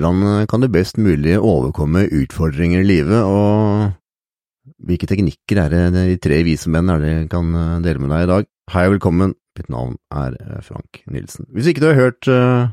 [0.00, 3.90] Hvordan eh, kan du best mulig overkomme utfordringer i livet, og
[4.88, 8.24] hvilke teknikker er det de tre vise menn er det kan eh, dele med deg
[8.24, 8.48] i dag?
[8.72, 11.50] Hei og velkommen, mitt navn er eh, Frank Nilsen.
[11.52, 12.72] Hvis ikke du har hørt uh,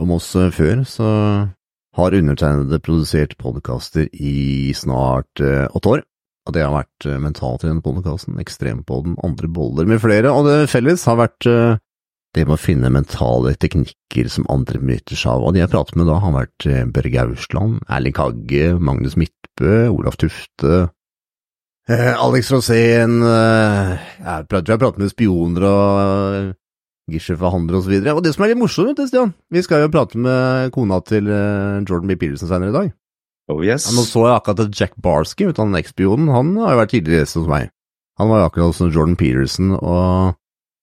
[0.00, 1.10] om oss før, så
[1.92, 6.06] har undertegnede produsert podkaster i snart åtte år.
[6.48, 11.20] Og det har vært uh, Mentaltrenerpodkasten, Ekstrempodden, Andre boller med flere, og det felles har
[11.20, 11.52] vært
[12.32, 15.98] det med å finne mentale teknikker som andre benytter seg av, og de jeg pratet
[16.00, 20.86] med da, har vært eh, Børge Austland, Erling Kagge, Magnus Midtbø, Olaf Tufte,
[21.90, 26.00] eh, Alex Rosén, eh, jeg tror jeg har pratet med spioner og
[26.38, 26.50] eh,
[27.12, 28.00] Gisher-forhandlere og så.
[28.14, 31.02] Og det som er litt morsomt, vet du, Stian, vi skal jo prate med kona
[31.04, 32.16] til eh, Jordan B.
[32.16, 32.92] Peterson senere i dag.
[33.50, 33.90] Oh yes.
[33.90, 37.26] Ja, nå så jeg akkurat at Jack Barsky, han ekspionen, han har jo vært tidligere
[37.26, 37.72] gjest hos meg.
[38.20, 40.38] Han var jo akkurat som Jordan Peterson, og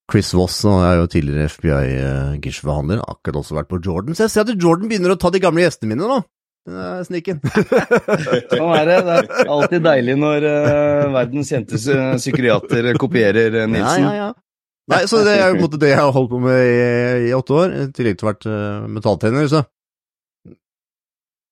[0.09, 4.17] Chris Voss han er jo tidligere FBI-Gish-forhandler, akkurat også vært på Jordan.
[4.17, 6.19] Så jeg ser at Jordan begynner å ta de gamle gjestene mine nå.
[6.69, 7.39] Eh, Sniken.
[8.51, 8.99] Sånn er det.
[9.05, 13.75] Det er alltid deilig når uh, verdens kjente psykiater kopierer Nilsen.
[13.77, 14.05] ja, Nilsen.
[14.07, 14.29] ja, ja.
[14.89, 16.77] Nei, så det er jo på en måte det jeg har holdt på med i,
[17.29, 19.49] i åtte år, i tillegg til å ha vært uh, metalltrener.
[19.51, 19.61] så.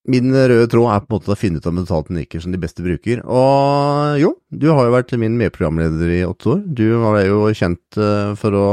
[0.08, 2.84] Min røde tråd er på en måte å finne ut av mentalteknikker som de beste
[2.84, 3.20] bruker.
[3.28, 6.62] Og jo, du har jo vært min medprogramleder i åtte år.
[6.64, 8.68] Du var jo kjent eh, for å,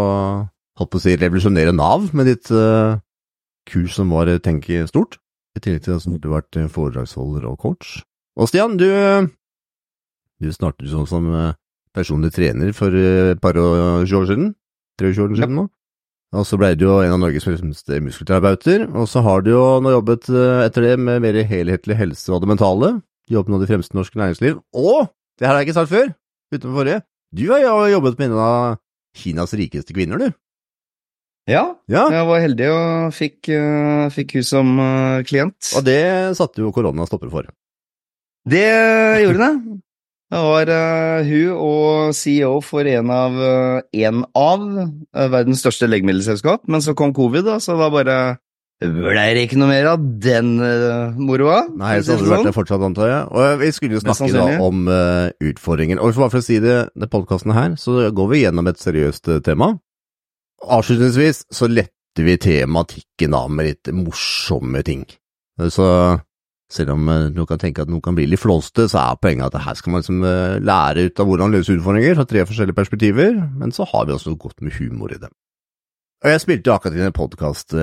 [0.80, 2.96] holdt på å si, revolusjonere Nav med ditt uh,
[3.68, 5.20] kurs som var Tenke stort.
[5.56, 8.00] I tillegg til at du har vært eh, foredragsholder og coach.
[8.36, 8.90] Og Stian, du,
[10.44, 11.54] du startet som eh,
[11.96, 14.52] personlig trener for eh, et par år siden.
[15.00, 15.70] 23 år siden nå.
[16.36, 19.64] Og så ble du jo en av Norges fremste muskelterapeuter, og så har du jo
[19.84, 22.96] nå jobbet eh, etter det med mer helhetlig helse og det mentale.
[23.26, 24.60] Du jobbet med de fremste norske næringsliv.
[24.76, 25.08] Og,
[25.40, 26.12] det her har jeg ikke sagt før,
[26.54, 27.04] utenfor forrige,
[27.36, 28.82] du har jo jobbet med en av
[29.16, 30.36] Kinas rikeste kvinner, du.
[31.48, 35.72] Ja, Ja, jeg var heldig og fikk, eh, fikk hun som eh, klient.
[35.78, 37.52] og det satte jo korona stopper for.
[38.50, 38.66] Det
[39.24, 39.82] gjorde det.
[40.36, 45.88] Det var uh, hun og CEO for en av, eh, en av eh, verdens største
[45.88, 48.18] legemiddelselskap, men så kom covid, da, så da bare
[48.84, 51.62] ble det ikke noe mer av den uh, moroa.
[51.80, 53.22] Nei, så hadde det vært det fortsatt, antar jeg.
[53.32, 56.02] Og vi skulle jo snakke da om uh, utfordringen.
[56.04, 59.32] Og bare for å si det, det podkasten her, så går vi gjennom et seriøst
[59.32, 59.72] eh, tema.
[60.76, 65.08] Avslutningsvis så letter vi tematikken av med litt morsomme ting.
[65.72, 65.88] Så
[66.76, 69.56] selv om eh, du kan tenke at noe kan bli litt flåste, så er poenget
[69.56, 72.78] at her skal man liksom eh, lære ut av hvordan løse utfordringer fra tre forskjellige
[72.78, 75.32] perspektiver, men så har vi også noe godt med humor i det.
[76.26, 77.76] Og jeg spilte akkurat inn en podkast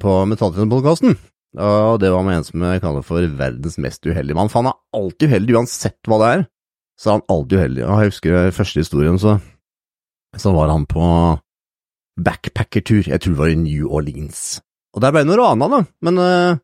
[0.00, 1.16] på Metalltrenerpodkasten,
[1.60, 4.70] og det var med en som jeg kaller for verdens mest uheldige mann, for han
[4.72, 6.44] er alltid uheldig uansett hva det er,
[6.98, 7.84] så er han alltid uheldig.
[7.84, 9.36] Og jeg husker første historien, så,
[10.40, 11.04] så var han på
[12.24, 14.62] backpackertur, jeg tror det var i New Orleans.
[14.94, 16.62] Og der ble han rana, da, men eh,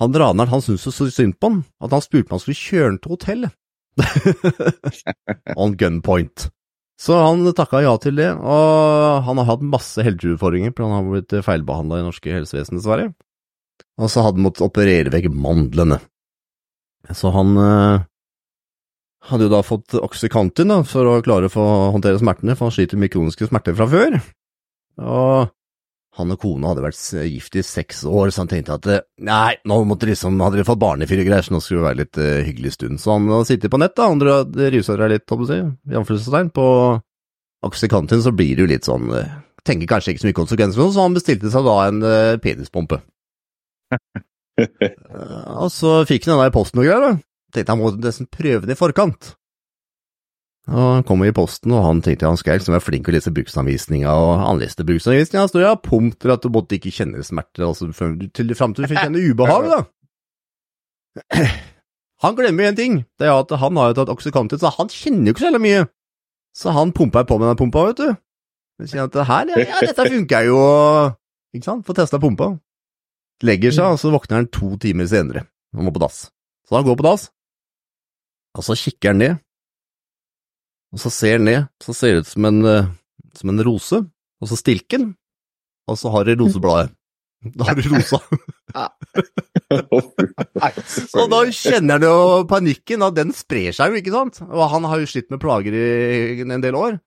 [0.00, 2.88] han raneren han syntes så synd på han, at han spurte om han skulle kjøre
[2.88, 3.56] han til hotellet.
[5.60, 6.48] On gunpoint.
[7.00, 11.06] Så han takka ja til det, og han har hatt masse helseutfordringer, for han har
[11.08, 13.10] blitt feilbehandla i norske helsevesen, dessverre.
[14.00, 15.96] Og så hadde han måttet operere vekk mandlene.
[17.16, 18.04] Så han eh,
[19.30, 21.64] hadde jo da fått oksykantin da, for å klare å få
[21.96, 24.20] håndtere smertene, for han sliter med kroniske smerter fra før.
[25.00, 25.50] Og
[26.18, 29.54] han og kona hadde vært gift i seks år, så han tenkte at eh, nei,
[29.68, 32.18] nå måtte liksom, hadde de fått barnefyr og greier, så nå skulle det være litt
[32.18, 33.02] uh, hyggelig stund.
[33.02, 36.42] Så han har sittet på nett, da, han rusa seg litt, holdt jeg, i si,
[36.56, 36.66] på
[37.68, 41.02] Oxycontin, så blir det jo litt sånn uh, Tenker kanskje ikke så mye konsekvenser, så
[41.04, 43.02] han bestilte seg da en uh, penispumpe.
[45.60, 47.10] Og så fikk han den der i posten og greier, da.
[47.52, 49.34] Tenkte han må nesten prøve den i forkant.
[50.68, 53.16] Og han kom i posten, og han tenkte han skulle liksom være flink til å
[53.16, 57.24] lese bruksanvisninga, og han leste bruksanvisninga, stod ja, punkt til at du måtte ikke kjenne
[57.26, 59.80] smerter, altså fram til du fikk kjenne ubehag, da.
[62.20, 65.30] Han glemmer én ting, det er at han har jo tatt Oxycontin, så han kjenner
[65.30, 65.86] jo ikke så heller mye.
[66.52, 68.10] Så han pumpa på med den pumpa, vet du.
[68.76, 70.58] Han sier at her, ja, ja, dette funker jo,
[71.56, 72.50] ikke sant, får testa pumpa.
[73.40, 76.26] Legger seg, og så våkner han to timer senere, og må på dass.
[76.68, 77.30] Så han går på dass,
[78.52, 79.40] og så kikker han ned,
[80.90, 82.88] og så ser han ned, så ser det ut som en, eh,
[83.38, 84.00] som en rose,
[84.40, 85.12] og så stilker han,
[85.90, 86.94] og så har du rosebladet.
[87.56, 88.18] Da har du rosa.
[91.16, 94.42] Og da kjenner han jo panikken, og den sprer seg jo, ikke sant?
[94.44, 96.98] Og han har jo slitt med plager i en del år.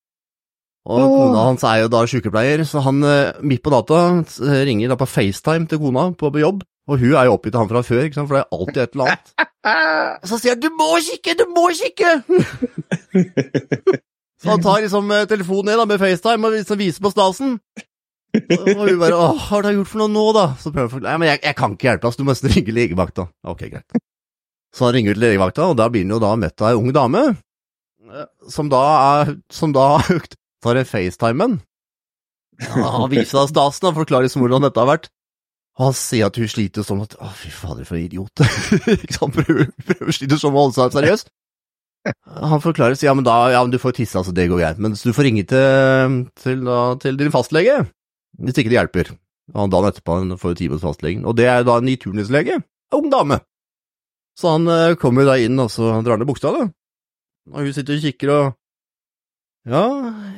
[0.89, 4.91] Og kona hans er jo da sykepleier, så han eh, midt på data eh, ringer
[4.91, 7.81] da på FaceTime til kona på jobb, og hun er jo oppgitt av han fra
[7.87, 9.33] før, ikke sant, for det er alltid et eller annet.
[10.23, 12.13] Og så sier han 'du må kikke, du må kikke'!
[14.43, 17.53] så han tar liksom eh, telefonen ned da med FaceTime og liksom viser på stasen.
[18.35, 20.91] Og hun bare 'Å, hva har du gjort for noe nå, da?' Så prøver hun
[20.91, 21.13] å forklare.
[21.13, 23.27] 'Nei, men jeg, jeg kan ikke hjelpe så du må nesten ringe legevakta'.
[23.53, 24.03] Ok, greit.
[24.75, 26.91] Så han ringer til legevakta, og da blir han jo da møtt av ei ung
[26.91, 27.23] dame,
[28.11, 28.83] eh, som da
[29.23, 29.87] er Som da
[30.63, 31.61] tar en FaceTimen.
[32.59, 35.13] Ja, han viser deg stasen og forklarer liksom hvordan dette har vært.
[35.79, 38.43] Og han sier at hun sliter sånn at Å, fy fader, for en idiot.
[39.15, 39.33] Sant?
[39.33, 41.25] Prøver, prøver sliter sånn å holde seg seriøs.
[42.43, 44.81] Han forklarer sier ja, men da, ja, men du får tisse, altså det går greit.
[44.83, 47.79] Men du får ringe til, til, da, til din fastlege,
[48.43, 49.13] hvis ikke det hjelper.
[49.53, 51.95] Og dagen etterpå han får jo time hos fastlegen, og det er da en ny
[51.99, 52.59] turnuslege,
[52.95, 53.39] ung dame.
[54.39, 56.67] Så han eh, kommer da inn, og så drar ned buksa, da.
[57.53, 58.45] Og hun sitter og kikker og
[59.67, 59.83] Ja,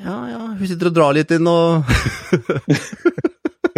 [0.06, 1.86] ja, ja, hun sitter og drar litt inn og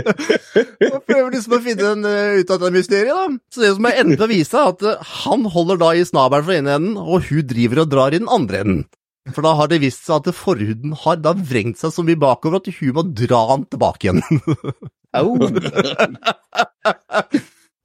[0.94, 3.26] Og prøver liksom å finne en, uh, ut av det mysteriet, da.
[3.54, 6.48] Så det som er enden å vise, er at eh, han holder da i snabelen
[6.48, 8.86] for ene enden, og hun driver og drar i den andre enden.
[9.36, 12.62] For da har det vist seg at forhuden har da vrengt seg så mye bakover
[12.62, 14.22] at hun må dra han tilbake igjen.
[15.18, 15.30] Au!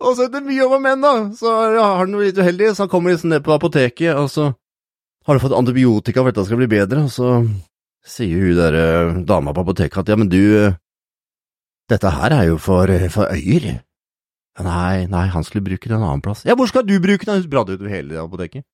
[0.02, 1.14] og så er det mye om menn, da.
[1.38, 4.52] Så har han noe litt uheldig, så han kommer liksom ned på apoteket, og så
[4.52, 7.28] har han fått antibiotika for at dette skal bli bedre, og så
[8.06, 10.42] sier hun der eh, dama på apoteket at ja, men du,
[11.92, 13.80] dette her er jo for, for øyer.
[14.62, 16.44] Nei, nei, han skulle bruke den en annen plass.
[16.44, 17.44] Ja, hvor skal du bruke den?
[17.52, 18.66] Prater utover hele apoteket.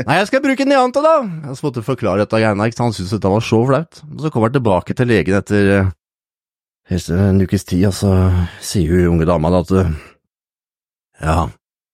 [0.00, 1.16] Nei, jeg skal bruke den i annet, da!
[1.50, 4.00] Jeg så måtte forklare dette greiene, ikke sant, han syntes dette var så flaut.
[4.22, 5.90] Så kommer han tilbake til legen etter eh,
[7.18, 8.14] en ukes tid, og så
[8.64, 9.92] sier hun unge dama da at eh,
[11.20, 11.36] ja,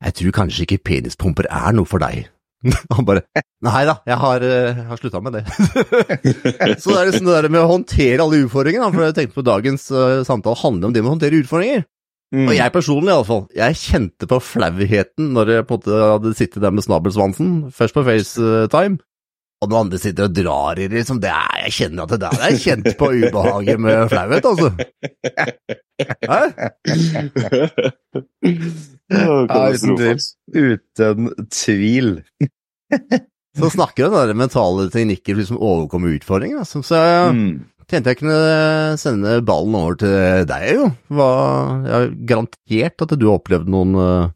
[0.07, 2.29] jeg tror kanskje ikke penispumper er noe for deg.
[2.97, 3.23] Han bare
[3.67, 5.43] Nei da, jeg har, eh, jeg har slutta med det.
[6.83, 9.47] så det er liksom det der med å håndtere alle utfordringene, for jeg tenkte på
[9.47, 11.87] dagens uh, samtale handler om det med å håndtere utfordringer.
[12.35, 12.47] Mm.
[12.49, 16.65] Og jeg personlig, iallfall, jeg kjente på flauheten når jeg på en måte hadde sittet
[16.65, 18.99] der med snabelsvansen, først på FaceTime,
[19.63, 22.21] og når andre sitter og drar i det, liksom, det er, jeg kjenner at det
[22.27, 24.69] der er kjent på ubehaget med flauhet, altså.
[26.31, 26.41] Hæ?
[29.13, 30.19] Ja, uten tvil.
[30.57, 32.09] Uten tvil.
[33.57, 36.79] Så snakker vi om den mentale teknikker for liksom å overkomme utfordringer, altså.
[36.85, 37.55] Så jeg Mm.
[37.89, 40.85] tenkte jeg kunne sende ballen over til deg, jo.
[41.15, 41.29] Hva,
[41.87, 44.27] jeg har garantert at du har opplevd noen, eh,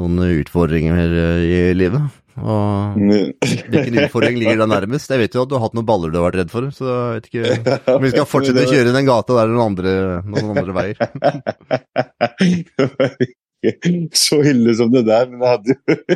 [0.00, 2.00] noen utfordringer eh, i livet.
[2.40, 5.10] Og hvilken utfordring ligger da nærmest?
[5.12, 6.88] Jeg vet jo at du har hatt noen baller du har vært redd for, så
[6.88, 7.44] jeg vet ikke
[7.92, 10.96] om vi skal fortsette å kjøre den gata der noen andre, noen andre veier.
[13.62, 13.92] Ikke
[14.26, 16.08] så ille som det der, men det hadde jo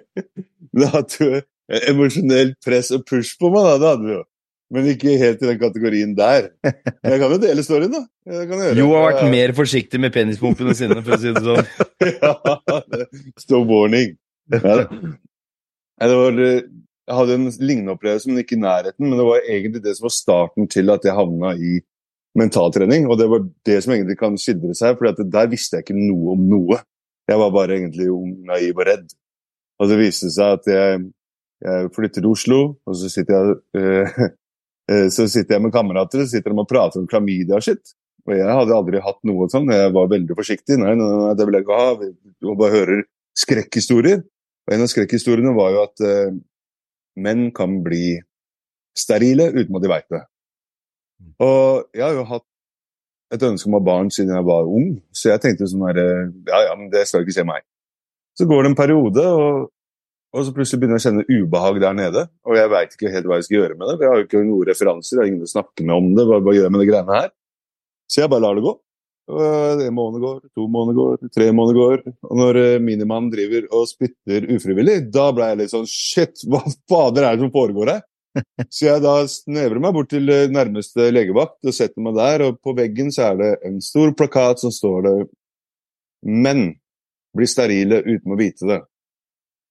[0.80, 1.38] Det hadde jo
[1.90, 3.78] emosjonelt press og push på meg, da.
[3.80, 4.24] Det hadde vi jo.
[4.70, 6.52] Men ikke helt i den kategorien der.
[6.62, 8.02] Men jeg kan jo dele storyen, da.
[8.30, 8.76] Jeg kan gjøre.
[8.78, 11.66] Jo har vært mer forsiktig med penispumpene sine, for å si det sånn.
[12.22, 12.34] ja,
[13.42, 14.14] Stop warning.
[14.54, 14.76] Ja,
[16.06, 19.08] det var, jeg hadde en lignende opplevelse, men ikke i nærheten.
[19.08, 21.80] Men det var egentlig det som var starten til at jeg havna i
[22.38, 23.10] mentaltrening.
[23.10, 26.36] Og det var det som egentlig kan skildre seg, for der visste jeg ikke noe
[26.36, 26.78] om noe.
[27.30, 29.08] Jeg var bare egentlig ung, naiv og redd.
[29.80, 31.04] Og det viste seg at jeg,
[31.64, 34.18] jeg flytter til Oslo, og så sitter jeg, eh,
[34.90, 37.94] eh, så sitter jeg med kamerater så sitter de og prater om klamydia og shit.
[38.28, 39.70] Og jeg hadde aldri hatt noe sånn.
[39.72, 40.76] Jeg var veldig forsiktig.
[40.80, 42.10] Nei, nei, nei det vil jeg ikke ha.
[42.42, 43.04] Du bare hører
[43.38, 44.20] skrekkhistorier.
[44.66, 46.34] Og en av skrekkhistoriene var jo at eh,
[47.24, 48.18] menn kan bli
[48.98, 50.22] sterile uten at de veit det.
[51.40, 52.46] Og jeg har jo hatt
[53.34, 56.00] et ønske om å ha barn siden jeg var ung, så jeg tenkte sånn her
[56.02, 57.64] eh, Ja, ja, men det skal ikke skje meg.
[58.38, 59.70] Så går det en periode, og,
[60.34, 62.26] og så plutselig begynner jeg å kjenne ubehag der nede.
[62.48, 64.28] Og jeg veit ikke helt hva jeg skal gjøre med det, for jeg har jo
[64.28, 66.26] ikke noen referanser, jeg har ingen å snakke med om det.
[66.30, 67.34] Hva, hva gjør jeg med de greiene her?
[68.10, 68.76] Så jeg bare lar det gå.
[69.30, 72.00] Og En måned går, to måneder går, tre måneder går.
[72.26, 76.64] Og når minimannen minimann driver og spytter ufrivillig, da ble jeg litt sånn Shit, hva
[76.90, 78.02] fader er det som foregår her?
[78.74, 82.60] Så jeg da snevrer meg bort til eh, nærmeste legevakt og setter meg der, og
[82.62, 85.16] på veggen så er det en stor plakat som står det
[86.20, 86.66] Menn
[87.36, 88.80] blir sterile uten å vite det.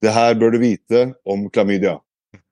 [0.02, 2.00] Det her bør du vite om klamydia.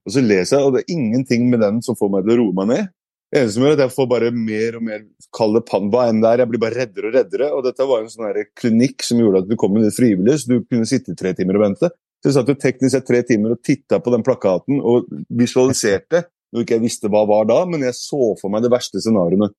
[0.08, 2.38] Og så leser jeg, og det er ingenting med den som får meg til å
[2.44, 2.92] roe meg ned.
[3.28, 5.02] Det eneste som gjør at jeg får bare mer og mer
[5.36, 6.44] kalde panva enn det er.
[6.44, 7.50] Jeg blir bare reddere og reddere.
[7.58, 10.62] Og dette var en sånn klinikk som gjorde at du kom inn frivillig, så du
[10.64, 11.92] kunne sitte i tre timer og vente.
[12.28, 16.28] Så jeg satt jo teknisk sett tre timer og titta på den plakaten og visualiserte,
[16.52, 19.50] Når ikke jeg visste hva var da, men jeg så for meg de verste scenarioene.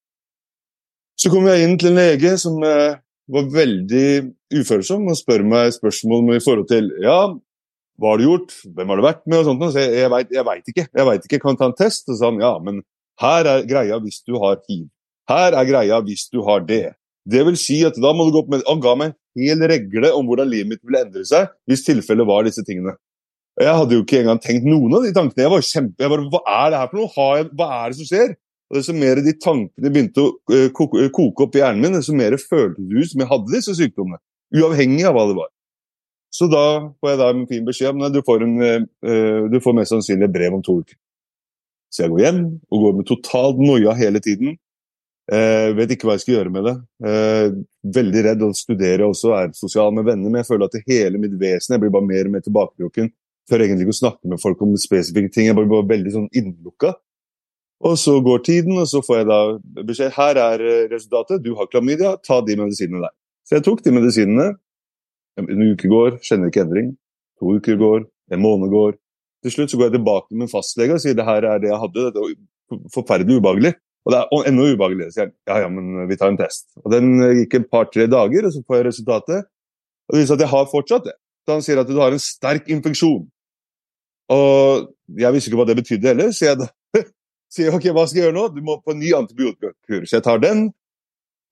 [1.21, 2.97] Så kom jeg inn til en lege som eh,
[3.29, 4.07] var veldig
[4.57, 7.17] ufølsom og spør meg spørsmål i forhold til ja,
[8.01, 9.65] hva har du gjort, hvem har du vært med og sånt.
[9.65, 12.07] Og så jeg, jeg veit ikke, jeg veit ikke, kan ta en test?
[12.07, 12.81] Og så sa han ja, men
[13.21, 14.87] her er greia hvis du har hiv.
[15.29, 16.95] Her er greia hvis du har det.
[17.29, 20.11] Det vil si at da må du gå opp med Han ga meg hel regle
[20.15, 22.95] om hvordan livet mitt ville endre seg hvis tilfellet var disse tingene.
[23.59, 25.43] Jeg hadde jo ikke engang tenkt noen av de tankene.
[25.43, 27.27] Jeg var kjempe, jeg bare, Hva er det her for noe?
[27.39, 28.35] Jeg, hva er det som skjer?
[28.69, 32.13] Og desto mer de tankene begynte å eh, koke, koke opp i hjernen min, desto
[32.15, 34.21] mer føltes det ut som jeg hadde disse sykdommene.
[34.55, 35.49] Uavhengig av hva det var.
[36.33, 36.63] Så da
[37.01, 39.95] får jeg da en fin beskjed om at du får, en, eh, du får mest
[39.95, 40.95] sannsynlig brev om to uker.
[41.89, 44.59] Så jeg går hjem og går med totalt noia hele tiden.
[45.29, 46.75] Eh, vet ikke hva jeg skal gjøre med det.
[47.05, 47.47] Eh,
[47.97, 51.21] veldig redd å studere også, er sosial med venner, men jeg føler at det hele
[51.21, 53.11] mitt vesen jeg blir bare mer og mer tilbaketrukken.
[53.49, 55.49] Tør egentlig ikke å snakke med folk om spesifikke ting.
[55.49, 56.95] Jeg blir bare veldig sånn innlukka.
[57.85, 59.41] Og så går tiden, og så får jeg da
[59.87, 63.13] beskjed her er eh, resultatet, du har klamydia, ta de medisinene der.
[63.45, 64.47] Så jeg tok de medisinene.
[65.39, 66.89] En uke går, kjenner ikke endring.
[67.39, 68.01] To uker går,
[68.33, 68.97] en måned går.
[69.45, 71.79] Til slutt så går jeg tilbake med fastlege og sier det her er det jeg
[71.85, 72.09] hadde.
[72.09, 73.77] Dette er forferdelig ubehagelig.
[74.07, 75.09] Og det er enda ubehagelig.
[75.13, 76.69] Så jeg ja, ja, men vi tar en test.
[76.83, 79.49] Og Den gikk en par-tre dager, og så får jeg resultatet.
[80.07, 81.15] Og det viser at jeg har fortsatt det.
[81.45, 83.27] Så han sier at du har en sterk infeksjon.
[84.33, 87.05] Og jeg visste ikke hva det betydde heller, så jeg
[87.55, 88.49] sier ok, hva skal jeg gjøre nå?
[88.53, 90.03] Du må på en ny antibiotikakur.
[90.05, 90.67] Så jeg tar den.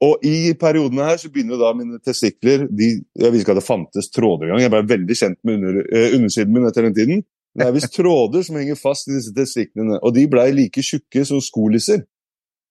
[0.05, 3.65] Og i periodene her så begynner da mine testikler de, Jeg visste ikke at det
[3.65, 4.61] fantes tråder engang.
[4.61, 7.23] Jeg ble veldig kjent med under, eh, undersiden min etter den tiden.
[7.57, 11.23] Det er visst tråder som henger fast i disse testiklene, og de blei like tjukke
[11.25, 12.03] som skolisser.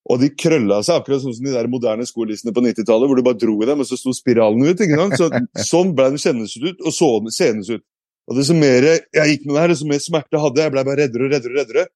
[0.07, 3.27] Og de krølla seg, akkurat sånn som de der moderne skolissene på 90-tallet, hvor du
[3.27, 4.79] bare dro i dem, og så sto spiralen ut.
[4.79, 5.17] ikke sant?
[5.19, 5.31] Så,
[5.73, 7.83] sånn ble den kjennes ut, og så senes ut.
[8.27, 10.69] Og desto mer jeg gikk med det her, desto mer smerte hadde jeg.
[10.69, 11.55] Jeg ble bare reddere og reddere.
[11.55, 11.89] og reddere.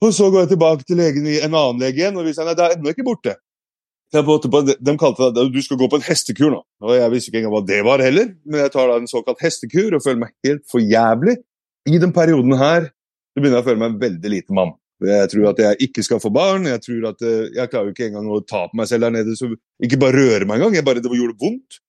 [0.00, 2.48] Og så går jeg tilbake til legen i en annen lege igjen, og vi sier
[2.48, 3.36] nei, det er ennå ikke borte.
[4.10, 6.62] På, de kalte det du skal gå på en hestekur nå.
[6.82, 9.42] Og Jeg visste ikke engang hva det var heller, men jeg tar da en såkalt
[9.44, 11.36] hestekur og føler meg helt for jævlig.
[11.86, 14.72] I den perioden her så begynner jeg å føle meg en veldig lite mann.
[15.00, 16.66] Jeg tror at jeg ikke skal få barn.
[16.68, 19.14] Jeg tror at eh, jeg klarer jo ikke engang å ta på meg selv der
[19.14, 19.36] nede.
[19.38, 19.48] så
[19.80, 20.76] Ikke bare røre meg engang.
[20.76, 21.80] Jeg bare, det gjorde vondt.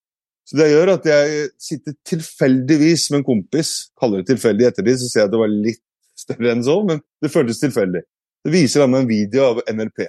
[0.47, 3.73] Så det gjør at jeg sitter tilfeldigvis med en kompis.
[3.99, 5.83] Kaller det tilfeldig ettertid, så ser jeg at det var litt
[6.19, 8.01] større enn så, men det føltes tilfeldig.
[8.41, 10.07] Det viser han meg en video av NLP.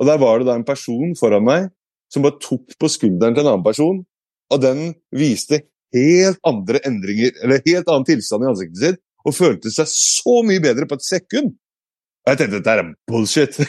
[0.00, 1.68] Og Der var det da en person foran meg
[2.10, 4.00] som bare tok på skulderen til en annen person,
[4.50, 5.60] og den viste
[5.94, 10.62] helt andre endringer, eller helt annen tilstand i ansiktet sitt, og følte seg så mye
[10.64, 11.52] bedre på et sekund.
[12.30, 13.58] Jeg tenkte dette er bullshit.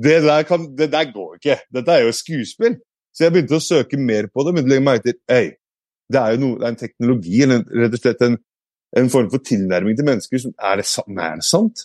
[0.00, 1.58] Det der, kan, det der går ikke.
[1.74, 2.78] Dette er jo skuespill.
[3.12, 4.54] Så jeg begynte å søke mer på det.
[4.54, 5.50] å legge meg til, hey,
[6.08, 8.38] Det er jo noe, det er en teknologi, eller rett og slett en,
[8.96, 10.86] en form for tilnærming til mennesker som er det
[11.44, 11.84] sant?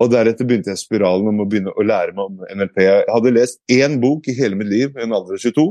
[0.00, 2.80] Og deretter begynte jeg spiralen om å begynne å lære meg om NLP.
[2.86, 5.66] Jeg hadde lest én bok i hele mitt liv, en alder av 22.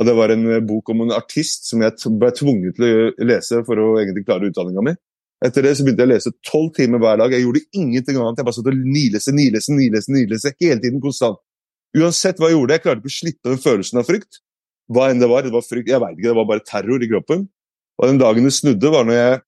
[0.00, 3.30] Og det var en eh, bok om en artist som jeg ble tvunget til å
[3.30, 4.94] lese for å egentlig klare utdanninga mi.
[5.44, 7.32] Etter det så begynte jeg å lese tolv timer hver dag.
[7.32, 8.40] Jeg gjorde ingenting annet.
[8.40, 11.40] Jeg bare satt og nileste, nileste, nileste, nileste hele tiden konstant.
[11.96, 14.42] Uansett hva jeg gjorde, jeg klarte ikke å slippe den følelsen av frykt.
[14.92, 15.46] Hva enn det var.
[15.46, 17.46] Det var frykt, jeg vet ikke, det var bare terror i kroppen.
[18.00, 19.40] Og den dagen det snudde, var når jeg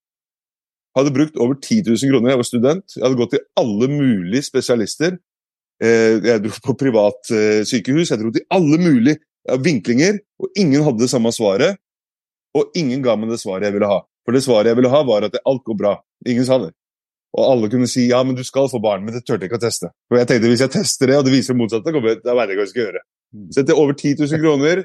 [0.97, 2.33] hadde brukt over 10 000 kroner.
[2.33, 2.97] Jeg var student.
[2.97, 5.19] Jeg hadde gått til alle mulige spesialister.
[5.83, 9.19] Eh, jeg dro på privat eh, sykehus, jeg dro til alle mulige
[9.63, 11.81] vinklinger, og ingen hadde det samme svaret.
[12.55, 14.03] Og ingen ga meg det svaret jeg ville ha.
[14.27, 15.97] For det svaret jeg ville ha, var at alt går bra.
[16.29, 16.71] Ingen sa det.
[17.33, 19.59] Og alle kunne si ja, men du skal få barn, men det turte jeg ikke
[19.59, 19.89] å teste.
[20.11, 22.59] For jeg tenkte hvis jeg tester det, og det viser det motsatte, da vet jeg
[22.61, 23.05] jeg skal gjøre.
[23.55, 24.85] Så etter over 10 000 kroner,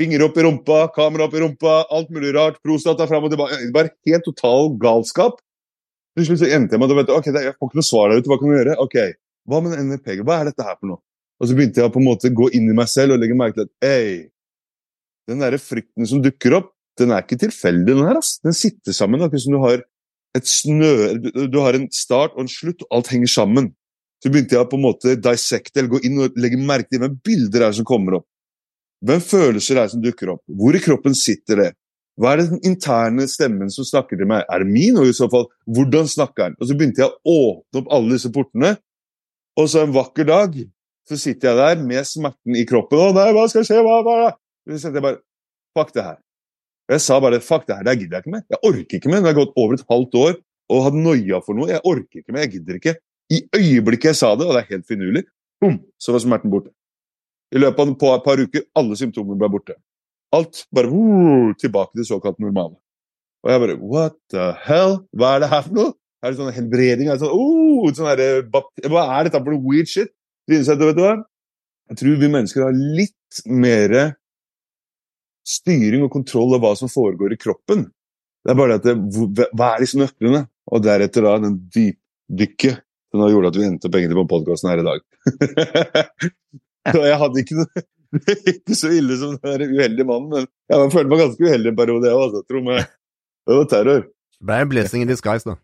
[0.00, 2.54] Finger opp i rumpa, kamera opp i rumpa, alt mulig rart.
[2.64, 3.58] Prostata fram og tilbake.
[3.66, 5.42] Det var helt total galskap.
[6.16, 8.30] Til slutt så endte jeg med at ok, jeg får ikke noe svar der ute,
[8.32, 8.78] hva kan du gjøre?
[8.80, 8.96] Ok,
[9.50, 10.08] Hva med en NLP?
[10.24, 11.00] Hva er dette her for noe?
[11.40, 13.36] Og så begynte jeg på en måte å gå inn i meg selv og legge
[13.36, 14.08] merke til at ei,
[15.28, 18.18] den derre frykten som dukker opp, den er ikke tilfeldig, den her.
[18.18, 18.38] ass.
[18.44, 19.22] Den sitter sammen.
[19.22, 19.84] Akkurat som du har
[20.46, 20.94] snø,
[21.50, 23.70] du har en start og en slutt, og alt henger sammen.
[24.20, 27.16] Så begynte jeg på en måte dissecte, eller gå inn og legge merke til hvem
[27.24, 28.26] bilder er som kommer opp.
[29.06, 30.42] Hvem følelser er som dukker opp?
[30.44, 31.70] Hvor i kroppen sitter det?
[32.20, 34.44] Hva er den interne stemmen som snakker til meg?
[34.52, 36.58] Er det min, og i så fall, hvordan snakker den?
[36.60, 38.74] Og så begynte jeg å åpne opp alle disse portene,
[39.56, 40.58] og så en vakker dag
[41.08, 43.00] så sitter jeg der med smerten i kroppen.
[43.00, 44.30] 'Å nei, hva skal skje?' Hva, hva?
[44.68, 45.18] Så jeg bare
[45.78, 46.18] Fuck det her.
[46.90, 48.42] Og jeg sa bare fuck det her, det gidder jeg ikke mer.
[48.50, 49.20] Jeg orker ikke mer.
[49.22, 50.32] Det har gått over et halvt år
[50.74, 51.68] og hatt noia for noe.
[51.70, 52.42] Jeg orker ikke mer.
[52.48, 52.94] jeg gidder ikke.
[53.30, 55.22] I øyeblikket jeg sa det, og det er helt finurlig,
[55.62, 56.72] boom, så var smerten borte.
[57.54, 59.78] I løpet av et par uker alle symptomer ble borte.
[60.34, 62.74] Alt bare uh, tilbake til såkalt normale.
[63.46, 64.98] Og jeg bare What the hell?
[65.14, 65.94] Hva er det her for noe?
[66.20, 67.06] Er det sånn helbreding?
[67.06, 70.10] Er det sånn, uh, sånn her, hva er dette for noe weird shit?
[70.50, 70.66] Jeg
[71.98, 73.94] tror vi mennesker har litt mer
[75.46, 77.86] styring og kontroll av hva som foregår i kroppen.
[78.40, 80.46] Det er bare det at Hva er disse nøklene?
[80.70, 82.80] Og deretter da den dypdykket
[83.10, 85.00] som gjort at vi endte pengene på podkasten her i dag.
[86.92, 87.88] Så jeg hadde ikke noe
[88.50, 92.08] ikke så ille som den uheldige mannen, men jeg følte meg ganske uheldig en periode,
[92.10, 92.32] jeg òg.
[93.46, 94.00] Det var terror.
[94.40, 95.54] Det ble en blessing in disguise, da.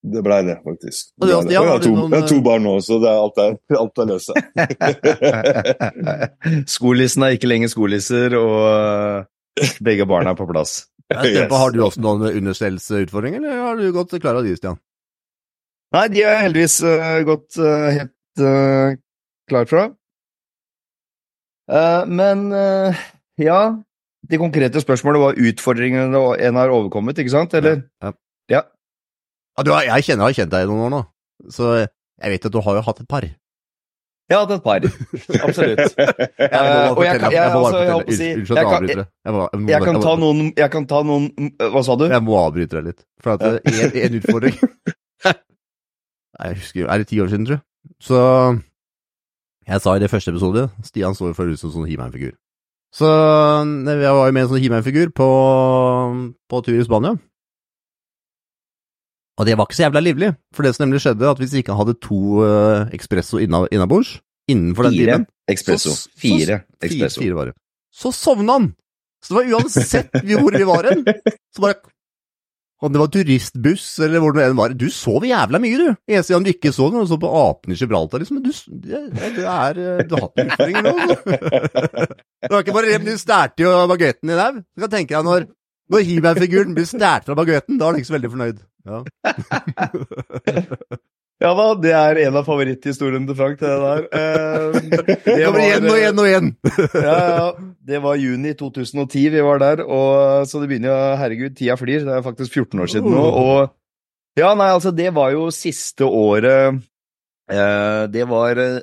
[0.00, 1.10] Det blei det, faktisk.
[1.20, 1.52] Og Det det.
[1.52, 4.06] Jeg, har to, jeg har to barn nå, så det er alt er, alt er
[4.08, 4.32] løse.
[6.74, 10.78] Skolissen er ikke lenger skolisser, og eh, begge barna er på plass.
[11.10, 11.50] Yes.
[11.50, 14.76] Har du også noen understellsutfordringer, eller har du gått klar av de, Stian?
[15.90, 18.94] Nei, de har jeg heldigvis uh, gått uh, helt uh,
[19.50, 19.88] klar fra.
[21.70, 22.96] Eh, men eh,
[23.36, 23.60] ja
[24.30, 27.54] De konkrete spørsmålene var utfordringene en har overkommet, ikke sant?
[27.54, 27.84] Eller?
[28.02, 28.10] Ja.
[28.10, 28.16] Ja.
[29.58, 31.00] Ja, du, jeg kjenner, jeg har kjent deg i noen år nå,
[31.52, 33.24] så jeg vet at du har jo hatt et par.
[34.30, 34.78] Jeg har hatt et par.
[35.42, 35.90] Absolutt.
[36.38, 36.54] Jeg Eh,
[39.82, 40.38] kan- ta noen
[41.02, 41.24] noen
[41.58, 42.04] Hva sa du?
[42.06, 43.02] Jeg må avbryte deg litt.
[43.24, 44.54] For at eh, en, en utfordring
[46.40, 47.64] Jeg husker, Er det ti år siden, tror jeg?
[48.00, 48.16] Så
[49.66, 52.34] Jeg sa i det første episode Stian jo før ut som en sånn He-Man-figur.
[52.94, 53.66] Så eh,
[53.98, 55.26] jeg var jo med en sånn He-Man-figur på,
[56.50, 57.18] på tur i Spania.
[59.40, 61.62] Og det var ikke så jævla livlig, for det som nemlig skjedde, at hvis vi
[61.62, 64.18] ikke hadde to uh, espresso innabords
[64.50, 65.94] innenfor den Fire timen espresso.
[66.18, 67.22] Fire Fire, espresso.
[67.22, 67.54] fire bare.
[67.92, 68.68] Så sovna han!
[69.24, 71.02] Så det var uansett hvor vi var hen,
[71.52, 71.80] så bare
[72.80, 75.88] Om det var turistbuss eller hvor det enn var Du sov jævla mye, du!
[76.08, 78.40] Eneste gang du ikke sov, var du så på apene i Gibraltar, liksom.
[78.40, 78.52] Men du,
[78.86, 79.00] det,
[79.36, 81.40] det er eh, Du har hatt en utfordringer nå, altså.
[82.40, 84.62] Det var ikke bare det, du stærte jo bagetten din der.
[84.64, 85.48] Du kan tenke deg når
[85.90, 88.58] når He-Man-figuren blir stært fra bagetten, da er han ikke så veldig fornøyd.
[88.86, 89.04] Ja.
[91.40, 94.02] Ja da, det er en av favoritthistoriene til Frank, det der.
[94.12, 94.74] Eh,
[95.24, 96.50] Det kommer igjen og igjen og igjen!
[97.00, 97.46] ja, ja,
[97.88, 102.04] det var juni 2010 vi var der, og så det begynner jo Herregud, tida flyr.
[102.04, 103.24] Det er faktisk 14 år siden nå.
[103.24, 103.72] Og
[104.36, 106.76] ja, nei, altså, det var jo siste året
[107.50, 108.78] eh, Det var eh,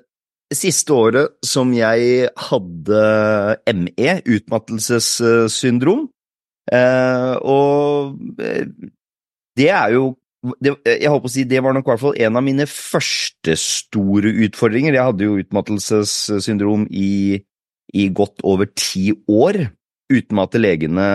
[0.57, 3.05] siste året som jeg hadde
[3.85, 6.07] ME, utmattelsessyndrom.
[6.73, 8.65] Eh, og eh,
[9.57, 10.15] det er jo
[10.61, 13.55] det, jeg håper å si det var nok i hvert fall en av mine første
[13.59, 14.95] store utfordringer.
[14.95, 17.39] Jeg hadde jo utmattelsessyndrom i,
[17.97, 19.65] i godt over ti år,
[20.13, 21.07] uten at legene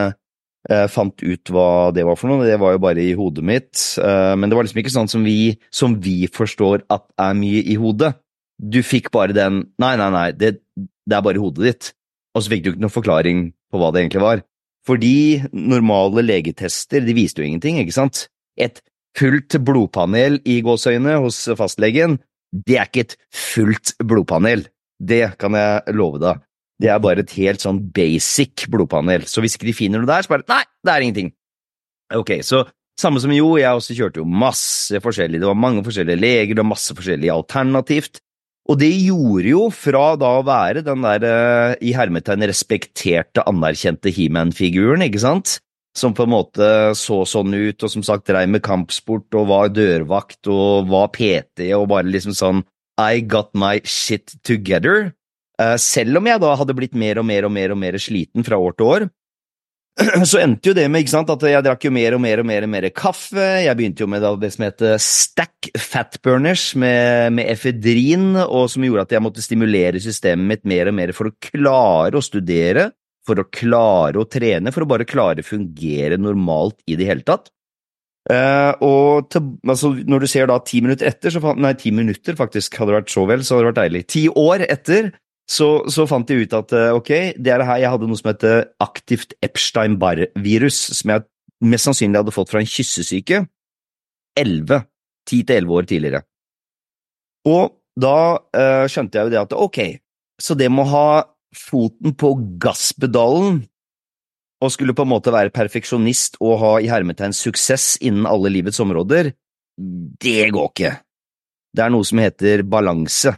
[0.69, 2.49] eh, fant ut hva det var for noe.
[2.49, 3.73] Det var jo bare i hodet mitt.
[4.03, 7.63] Eh, men det var liksom ikke sånn som vi, som vi forstår at er mye
[7.63, 8.15] i hodet.
[8.63, 11.93] Du fikk bare den Nei, nei, nei, det, det er bare i hodet ditt.
[12.37, 14.45] Og så fikk du ikke noen forklaring på hva det egentlig var.
[14.87, 18.27] Fordi normale legetester, de viste jo ingenting, ikke sant?
[18.59, 18.81] Et
[19.19, 22.19] fullt blodpanel i gåsøyne hos fastlegen,
[22.53, 24.67] det er ikke et fullt blodpanel.
[25.03, 26.43] Det kan jeg love deg.
[26.83, 29.25] Det er bare et helt sånn basic blodpanel.
[29.31, 31.31] Så hvis ikke de finner noe der, så bare Nei, det er ingenting.
[32.19, 32.65] Ok, så
[32.99, 35.41] samme som Jo, jeg også kjørte jo masse forskjellig.
[35.41, 38.21] Det var mange forskjellige leger, det var masse forskjellig alternativt.
[38.71, 44.13] Og det gjorde jo, fra da å være den der eh, i hermetegn respekterte, anerkjente
[44.15, 45.57] He-Man-figuren, ikke sant,
[45.99, 49.73] som på en måte så sånn ut, og som sagt dreiv med kampsport og var
[49.75, 52.63] dørvakt og var PT og bare liksom sånn
[53.03, 55.11] I got my shit together.
[55.61, 58.47] Eh, selv om jeg da hadde blitt mer og mer og mer og mer sliten
[58.47, 59.09] fra år til år,
[60.31, 62.65] så endte jo det med sant, at jeg drakk jo mer og mer og mer,
[62.65, 63.45] og mer kaffe.
[63.65, 69.07] Jeg begynte jo med det som heter stack fatburners med, med efedrin, og som gjorde
[69.09, 72.91] at jeg måtte stimulere systemet mitt mer og mer for å klare å studere,
[73.27, 77.27] for å klare å trene, for å bare klare å fungere normalt i det hele
[77.27, 77.53] tatt.
[78.31, 82.39] Eh, og til, altså, når du ser da ti minutter etter, så nei, ti minutter
[82.39, 84.03] faktisk, hadde det vært så vel, så hadde det vært deilig.
[84.15, 85.13] Ti år etter
[85.53, 88.21] så, så fant jeg ut at eh, ok, det er det her jeg hadde noe
[88.21, 91.27] som heter aktivt Epstein-Barr-virus, som jeg
[91.69, 93.43] mest sannsynlig hadde fått fra en kyssesyke.
[94.39, 94.83] Elleve.
[95.29, 96.23] Ti til elleve år tidligere.
[97.47, 98.17] Og da
[98.57, 99.79] eh, skjønte jeg jo det at ok,
[100.41, 101.07] så det med å ha
[101.53, 103.61] foten på gasspedalen
[104.63, 108.81] og skulle på en måte være perfeksjonist og ha i hermetegn suksess innen alle livets
[108.83, 109.33] områder,
[110.23, 110.93] det går ikke.
[111.73, 113.35] Det er noe som heter balanse.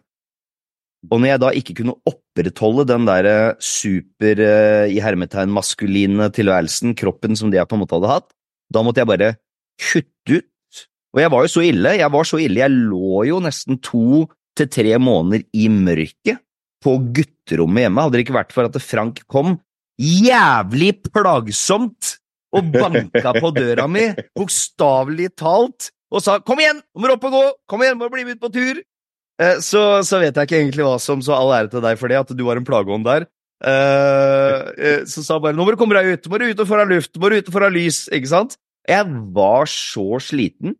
[1.12, 3.26] Og når jeg da ikke kunne opprettholde den der
[3.62, 8.30] super eh, i hermetegn maskuline tilværelsen, kroppen som det jeg på en måte hadde hatt,
[8.72, 9.34] da måtte jeg bare
[9.80, 10.82] kutte ut.
[11.14, 14.24] Og jeg var jo så ille, jeg var så ille, jeg lå jo nesten to
[14.58, 16.40] til tre måneder i mørket
[16.84, 18.06] på gutterommet hjemme.
[18.06, 19.58] Hadde det ikke vært for at Frank kom
[20.00, 22.16] jævlig plagsomt
[22.54, 27.24] og banka på døra mi, bokstavelig talt, og sa 'kom igjen, nå må du opp
[27.26, 28.93] og gå, kom igjen, må bli med ut på tur', Eh,
[29.34, 32.20] så, så vet jeg ikke egentlig hva som Så all ære til deg for det,
[32.22, 33.26] at du var en plageånd der.
[33.64, 36.68] Eh, eh, så sa bare 'nå må du komme deg ut, må du ut og
[36.68, 38.58] få deg luft, må du ut og få deg lys', ikke sant?
[38.88, 40.76] Jeg var så sliten.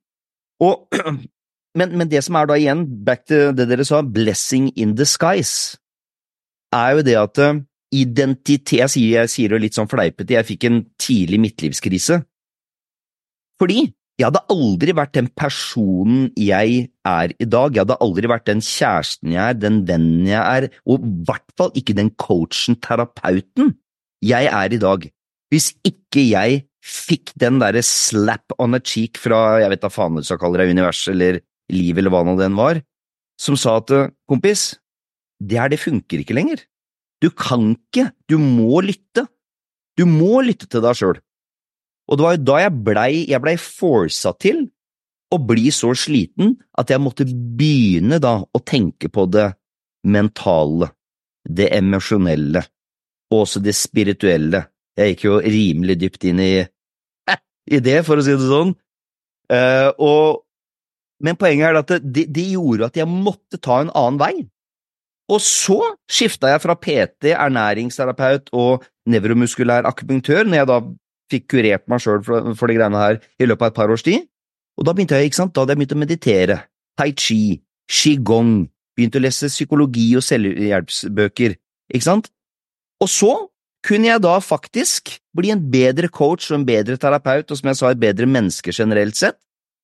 [0.60, 0.88] Og,
[1.78, 5.78] men, men det som er da igjen, back to det dere sa, blessing in disguise,
[6.74, 7.62] er jo det at eh,
[7.94, 12.24] identitet Jeg sier, jeg sier det litt sånn fleipete, jeg fikk en tidlig midtlivskrise.
[13.60, 17.74] Fordi Jeg hadde aldri vært den personen jeg er i dag.
[17.74, 21.57] Jeg hadde aldri vært den kjæresten jeg er, den vennen jeg er, og i hvert
[21.59, 23.72] fall ikke den coachen, terapeuten,
[24.22, 25.09] jeg er i dag.
[25.50, 30.14] Hvis ikke jeg fikk den derre slap on a cheek fra jeg vet da faen
[30.14, 31.40] hva du skal kalle det, universet eller
[31.72, 32.79] livet eller hva nå den var,
[33.40, 33.90] som sa at
[34.31, 34.77] kompis,
[35.42, 36.62] det her det funker ikke lenger.
[37.24, 39.27] Du kan ikke, du må lytte.
[39.98, 41.18] Du må lytte til deg sjøl.
[42.08, 44.66] Og det var jo da jeg blei, jeg blei forsa til
[45.32, 49.48] å bli så sliten at jeg måtte begynne da å tenke på det
[50.04, 50.90] mentale,
[51.44, 52.62] det emosjonelle,
[53.32, 54.64] og også det spirituelle.
[54.94, 56.54] Jeg gikk jo rimelig dypt inn i,
[57.72, 58.74] i det, for å si det sånn.
[59.50, 60.44] Uh, og,
[61.24, 64.34] men poenget er at det, det gjorde at jeg måtte ta en annen vei.
[65.32, 65.78] Og så
[66.10, 70.78] skifta jeg fra PT, ernæringsterapeut og nevromuskulær akupunktør, når jeg da
[71.32, 74.04] fikk kurert meg sjøl for, for de greiene her i løpet av et par års
[74.06, 74.26] tid.
[74.78, 76.60] Og da begynte jeg, ikke sant, da hadde jeg begynt å meditere,
[76.98, 77.40] tai chi,
[77.90, 78.54] qigong,
[78.94, 81.56] begynte å lese psykologi og selvhjelpsbøker,
[81.94, 82.30] ikke sant?
[83.02, 83.32] Og så
[83.84, 87.80] kunne jeg da faktisk bli en bedre coach og en bedre terapeut, og som jeg
[87.80, 89.38] sa, et bedre menneske generelt sett,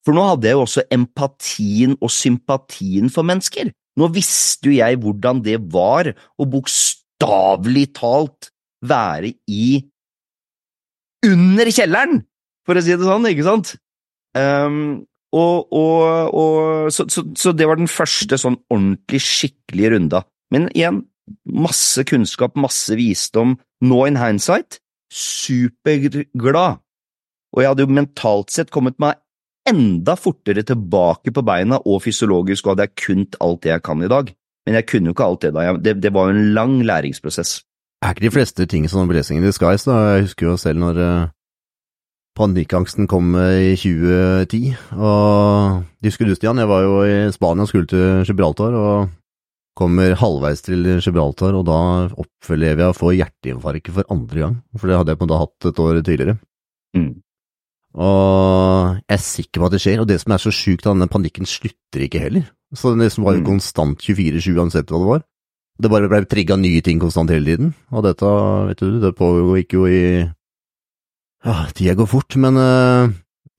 [0.07, 3.69] for nå hadde jeg jo også empatien og sympatien for mennesker.
[4.01, 6.09] Nå visste jo jeg hvordan det var
[6.41, 8.49] å bokstavelig talt
[8.81, 9.83] være i
[11.27, 12.25] under kjelleren,
[12.67, 13.75] for å si det sånn, ikke sant?
[14.37, 15.07] Um,
[15.37, 20.25] og, og, og så, så, så, det var den første sånn ordentlig, skikkelige runda.
[20.51, 21.05] Men igjen,
[21.47, 23.57] masse kunnskap, masse visdom.
[23.87, 24.81] Nå in hindsight,
[25.15, 26.81] superglad.
[27.51, 29.19] Og jeg hadde jo mentalt sett kommet meg
[29.69, 34.03] enda fortere tilbake på beina og fysiologisk, og hadde jeg kunnet alt det jeg kan
[34.03, 34.31] i dag.
[34.67, 35.73] Men jeg kunne jo ikke alt det da.
[35.79, 37.61] Det, det var jo en lang læringsprosess.
[38.01, 40.15] Er ikke de fleste ting som blessing in disguise, da?
[40.17, 41.29] Jeg husker jo selv når uh,
[42.39, 47.69] panikkangsten kom i 2010, og de husker du, Stian, jeg var jo i Spania og
[47.69, 49.11] skulle til Gibraltar, og
[49.77, 51.81] kommer halvveis til Gibraltar, og da
[52.21, 55.43] opplever jeg å få hjerteinfarkt for andre gang, for det hadde jeg på en måte
[55.43, 56.37] hatt et år tidligere.
[56.97, 57.13] Mm.
[58.01, 61.09] Og jeg er sikker på at det skjer, og det som er så sjukt, denne
[61.11, 62.49] panikken slutter ikke heller.
[62.73, 63.49] Så det var jo Mm.
[63.49, 65.23] konstant 24-7 uansett hva det var.
[65.81, 68.29] Det bare ble trigga nye ting konstant hele tiden, og dette,
[68.69, 70.03] vet du, det pågikk jo i
[71.41, 73.09] Ja, tida går fort, men uh,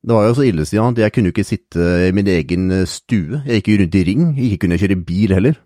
[0.06, 2.72] det var jo så ille, Stian, at jeg kunne jo ikke sitte i min egen
[2.74, 3.42] eh, stue.
[3.46, 5.58] Jeg gikk jo rundt i ring, ikke kunne jeg kjøre bil heller.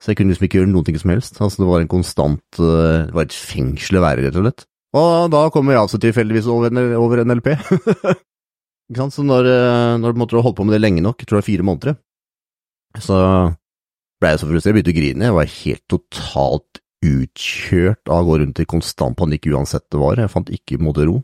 [0.00, 1.36] Så jeg kunne liksom ikke gjøre noen ting som helst.
[1.40, 4.66] Altså, det var en konstant uh, Det var et fengsel å være, rett og slett.
[4.96, 7.52] Og da kommer jeg altså tilfeldigvis over, NLP.
[8.88, 9.16] ikke sant?
[9.16, 9.48] Så når,
[10.00, 12.00] når du holde på med det lenge nok, jeg tror det er fire måneder,
[12.98, 13.20] så
[14.20, 15.28] ble jeg så frustrert, jeg begynte å grine.
[15.28, 20.20] Jeg var helt totalt utkjørt av å gå rundt i konstant panikk uansett det var.
[20.20, 21.20] Jeg fant ikke måte ro.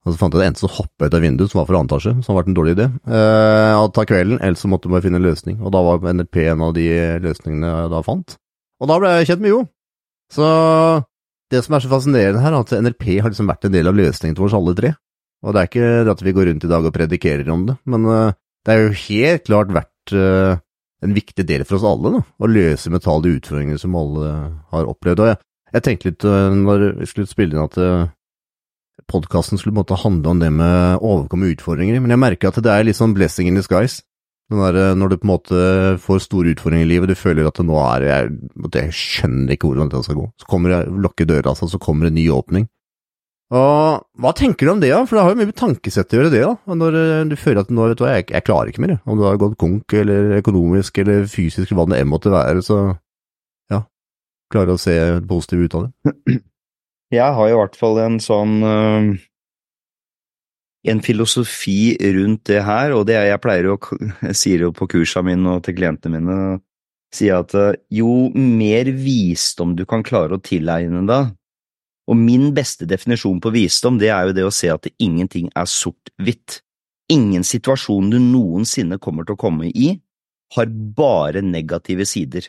[0.00, 1.98] Og så fant jeg det eneste som hoppe ut av vinduet, som var for andre
[1.98, 5.02] etasje, som har vært en dårlig idé, eh, og ta kvelden, ellers så måtte man
[5.04, 5.58] finne en løsning.
[5.60, 6.86] Og da var NLP en av de
[7.20, 8.36] løsningene jeg da fant.
[8.80, 9.60] Og da ble jeg kjent med Jo.
[10.32, 10.46] Så
[11.52, 13.98] det som er så fascinerende her, er at NLP har liksom vært en del av
[13.98, 14.94] løsningen til oss alle tre.
[15.44, 18.08] Og det er ikke at vi går rundt i dag og predikerer om det, men
[18.08, 20.60] eh, det er jo helt klart vært eh,
[21.04, 24.32] en viktig del for oss alle, da, å løse mentale utfordringer som alle
[24.72, 25.22] har opplevd.
[25.24, 25.40] Og jeg,
[25.74, 28.10] jeg tenkte litt eh, når vi skulle spille inn at uh,
[29.10, 32.72] podkasten skulle måtte handle om det med å overkomme utfordringer, men jeg merker at det
[32.74, 34.04] er litt sånn blessing in disguise.
[34.50, 35.64] Der, eh, når du på en måte
[36.02, 38.32] får store utfordringer i livet, du føler at det nå er jeg,
[38.74, 40.26] jeg skjønner ikke hvordan dette skal gå.
[40.42, 42.66] Så kommer jeg, lukker døra, altså, så kommer det en ny åpning.
[43.50, 45.02] Og hva tenker du om det, da?
[45.08, 46.74] For det har jo mye med tankesett å gjøre, det, da.
[46.78, 49.00] Når eh, du føler at nå, vet du hva, jeg, jeg klarer ikke mer.
[49.02, 52.62] Om du har gått konk, eller økonomisk, eller fysisk, eller hva det enn måtte være,
[52.62, 52.78] så
[53.74, 53.82] ja,
[54.54, 54.94] klarer å se
[55.26, 56.38] positivt ut av det.
[57.10, 59.06] Jeg har i hvert fall en sånn øh,
[60.86, 63.80] En filosofi rundt det her, og det er jeg pleier å
[64.28, 66.36] Jeg sier jo på kursene mine og til klientene mine
[67.10, 71.34] sier at øh, jo mer visdom du kan klare å tilegne deg
[72.08, 75.68] Og min beste definisjon på visdom, det er jo det å se at ingenting er
[75.68, 76.60] sort-hvitt.
[77.12, 79.92] Ingen situasjon du noensinne kommer til å komme i,
[80.56, 82.48] har bare negative sider.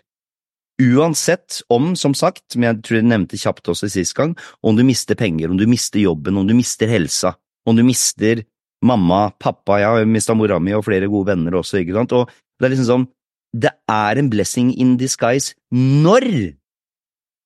[0.81, 4.33] Uansett om, som sagt, men jeg tror jeg nevnte kjapt også sist gang,
[4.65, 7.35] om du mister penger, om du mister jobben, om du mister helsa,
[7.69, 8.41] om du mister
[8.81, 12.31] mamma, pappa, jeg har mista mora mi og flere gode venner også, ikke sant, og
[12.57, 13.05] det er liksom sånn,
[13.51, 16.25] det er en blessing in disguise når,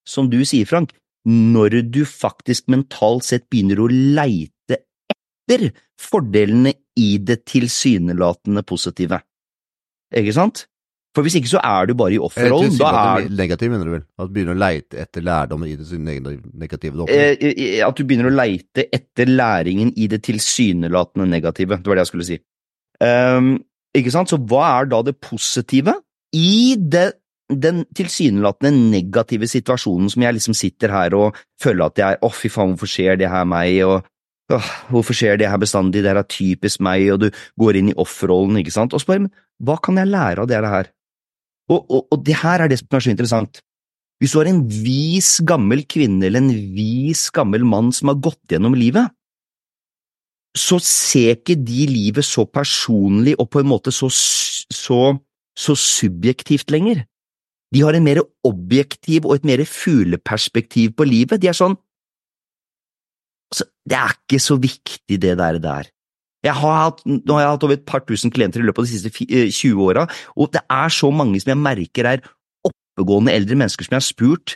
[0.08, 0.94] som du sier, Frank,
[1.26, 9.20] når du faktisk mentalt sett begynner å leite etter fordelene i det tilsynelatende positive.
[10.16, 10.66] Ikke sant?
[11.16, 12.74] For hvis ikke så er du bare i offerrollen.
[12.76, 14.04] Da er Negativ, mener du vel?
[14.20, 16.00] At du begynner å leite etter lærdom i det
[16.60, 21.80] negative eh, At du begynner å leite etter læringen i det tilsynelatende negative.
[21.80, 22.40] Det var det jeg skulle si.
[23.00, 23.56] Um,
[23.96, 24.32] ikke sant?
[24.32, 25.96] Så hva er da det positive
[26.36, 27.14] i det,
[27.50, 32.50] den tilsynelatende negative situasjonen som jeg liksom sitter her og føler at jeg Å, fy
[32.50, 33.78] faen, hvorfor skjer det her meg?
[33.86, 34.06] og
[34.54, 37.88] Åh, hvorfor skjer det her bestandig, det her er typisk meg, og du går inn
[37.90, 39.32] i offerrollen, ikke sant, og bare, men
[39.66, 40.92] hva kan jeg lære av det her?
[41.74, 43.62] Og, og, og det her er det som er så interessant.
[44.22, 48.54] Hvis du har en vis, gammel kvinne eller en vis, gammel mann som har gått
[48.54, 49.10] gjennom livet,
[50.56, 55.02] så ser ikke de livet så personlig og på en måte så, så,
[55.58, 57.04] så subjektivt lenger.
[57.76, 61.42] De har en mer objektiv og et mer fugleperspektiv på livet.
[61.44, 61.76] De er sånn
[63.52, 65.60] altså, Det er ikke så viktig, det der.
[65.60, 65.92] der.
[66.46, 68.88] Jeg har hatt, nå har jeg hatt over et par tusen klienter i løpet av
[68.88, 70.06] de siste 20 åra,
[70.38, 72.22] og det er så mange som jeg merker er
[72.66, 74.56] oppegående eldre mennesker som jeg har spurt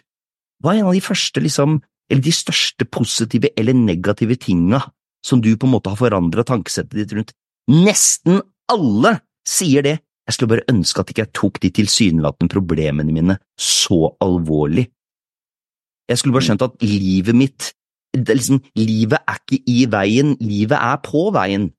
[0.60, 1.78] hva er en av de første, liksom,
[2.12, 4.82] eller de største positive eller negative tinga
[5.26, 7.32] som du på en måte har forandra tankesettet ditt rundt?
[7.72, 9.98] Nesten alle sier det.
[10.30, 14.86] Jeg skulle bare ønske at ikke jeg tok de tilsynelatende problemene mine så alvorlig.
[16.10, 17.72] Jeg skulle bare skjønt at livet mitt
[18.14, 21.70] liksom, Livet er ikke i veien, livet er på veien.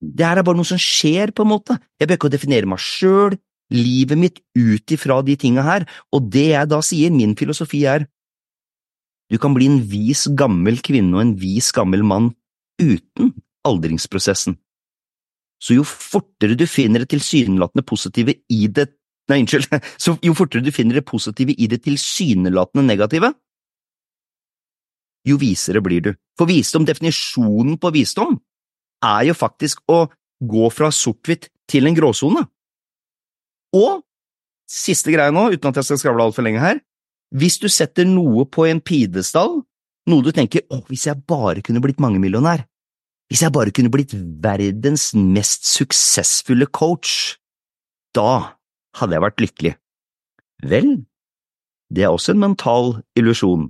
[0.00, 1.76] Det her er bare noe som skjer, på en måte.
[2.00, 3.36] Jeg bør ikke definere meg sjøl,
[3.70, 8.06] livet mitt, ut ifra de tinga her, og det jeg da sier, min filosofi er,
[9.30, 12.32] du kan bli en vis gammel kvinne og en vis gammel mann
[12.82, 13.30] uten
[13.68, 14.56] aldringsprosessen.
[15.60, 18.90] Så jo fortere du finner det tilsynelatende positive i det
[19.30, 19.68] Nei, unnskyld,
[20.02, 23.28] så jo fortere du finner det positive i det tilsynelatende negative,
[25.22, 26.08] jo visere blir du.
[26.34, 28.40] For visdom, definisjonen på visdom,
[29.04, 30.08] er jo faktisk å
[30.40, 32.42] gå fra sort-hvitt til en gråsone.
[33.76, 34.00] Og
[34.70, 36.80] siste greie nå, uten at jeg skal skravle altfor lenge her,
[37.30, 39.60] hvis du setter noe på en pidestall,
[40.10, 42.64] noe du tenker å, hvis jeg bare kunne blitt mangemillionær,
[43.30, 44.10] hvis jeg bare kunne blitt
[44.42, 47.36] verdens mest suksessfulle coach,
[48.16, 48.56] da
[48.98, 49.74] hadde jeg vært lykkelig.
[50.66, 50.88] Vel,
[51.94, 53.68] det er også en mental illusjon,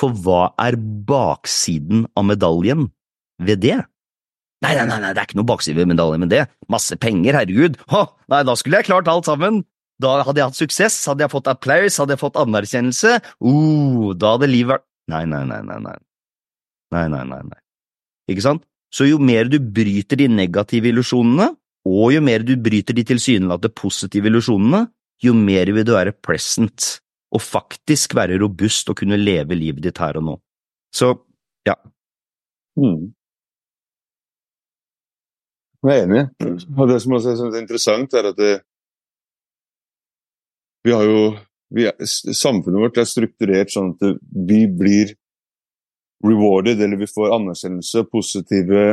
[0.00, 2.88] for hva er baksiden av medaljen
[3.40, 3.76] ved det?
[4.64, 7.78] Nei, nei, nei, det er ikke noe bakside ved medaljen med det, masse penger, herregud,
[7.92, 9.62] Hå, nei, da skulle jeg klart alt sammen,
[10.00, 14.34] da hadde jeg hatt suksess, hadde jeg fått applaus, hadde jeg fått anerkjennelse, uh, da
[14.36, 14.86] hadde livet vært…
[15.12, 15.96] Nei, nei, nei, nei, nei,
[16.96, 17.60] nei, nei, nei,
[18.32, 21.50] ikke sant, så jo mer du bryter de negative illusjonene,
[21.86, 24.84] og jo mer du bryter de tilsynelatende positive illusjonene,
[25.22, 26.96] jo mer vil du være present
[27.30, 30.36] og faktisk være robust og kunne leve livet ditt her og nå.
[30.94, 31.12] Så,
[31.68, 31.76] ja.
[32.80, 33.12] Mm.
[35.86, 36.24] Jeg er enig.
[36.76, 38.56] Og det som også er interessant, er at det,
[40.84, 41.22] vi har jo
[41.70, 45.14] vi er, Samfunnet vårt er strukturert sånn at vi blir
[46.26, 48.84] rewarded, eller vi får anerkjennelse og positive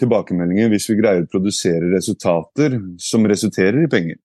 [0.00, 4.18] tilbakemeldinger hvis vi greier å produsere resultater som resulterer i penger.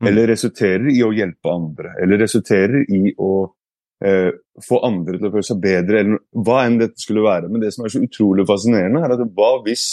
[0.00, 0.08] Mm.
[0.10, 3.32] Eller resulterer i å hjelpe andre, eller resulterer i å
[4.04, 4.30] eh,
[4.64, 7.50] få andre til å føle seg bedre, eller hva enn dette skulle være.
[7.50, 9.86] Men det som er så utrolig fascinerende, er at hva hvis,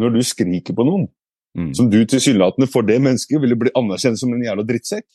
[0.00, 1.04] når du skriker på noen,
[1.58, 1.74] mm.
[1.76, 5.06] som du tilsynelatende for det mennesket ville bli anerkjent som en jævla drittsekk,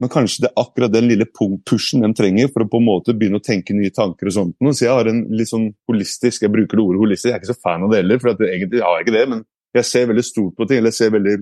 [0.00, 3.14] men kanskje det er akkurat den lille pushen de trenger for å på en måte
[3.16, 4.56] begynne å tenke nye tanker og sånt.
[4.72, 7.52] Så jeg har en litt sånn holistisk Jeg bruker det ordet holistisk, jeg er ikke
[7.52, 9.42] så fan av det heller, for egentlig har jeg ikke det, men
[9.76, 10.80] jeg ser veldig stort på ting.
[10.80, 11.34] eller jeg ser veldig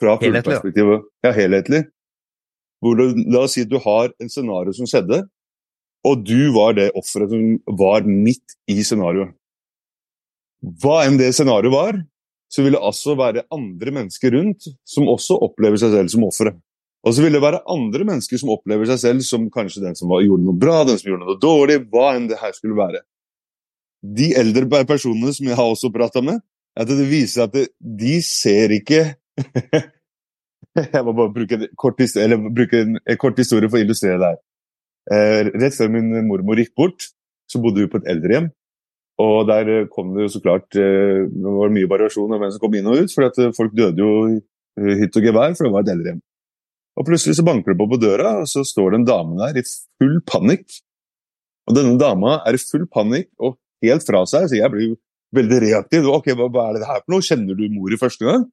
[0.00, 1.04] fra fugleperspektivet.
[1.24, 1.84] Ja, helhetlig.
[2.80, 5.22] Hvor du, la oss si at du har en scenario som skjedde,
[6.08, 9.36] og du var det offeret som var midt i scenarioet.
[10.80, 12.00] Hva enn det scenarioet var,
[12.50, 16.56] så vil det altså være andre mennesker rundt som også opplever seg selv som offeret.
[17.00, 20.10] Og så vil det være andre mennesker som opplever seg selv som kanskje den som
[20.12, 23.00] gjorde noe bra, den som gjorde noe dårlig, hva enn det her skulle være.
[24.00, 26.42] De eldre personene som jeg har også prata med,
[26.76, 29.02] at det viser at de ser ikke
[30.76, 34.38] Jeg må bare bruke kort, bruke en kort historie for å illustrere det her.
[35.10, 37.08] Eh, rett før min mormor gikk bort,
[37.50, 38.46] så bodde vi på et eldrehjem.
[39.20, 42.62] Og der kom det jo så klart eh, Det var mye variasjon av hvem som
[42.62, 44.12] kom inn og ut, for folk døde jo
[45.00, 46.22] hytt og gevær, for det var et eldrehjem.
[47.00, 49.62] Og plutselig så banker det på på døra, og så står det en dame der
[49.62, 50.66] i full panikk.
[51.70, 54.96] Og denne dama er i full panikk og helt fra seg, så jeg blir jo
[55.36, 56.08] veldig reaktiv.
[56.12, 57.24] Ok, hva, hva er det her for noe?
[57.24, 58.44] Kjenner du mor i første gang?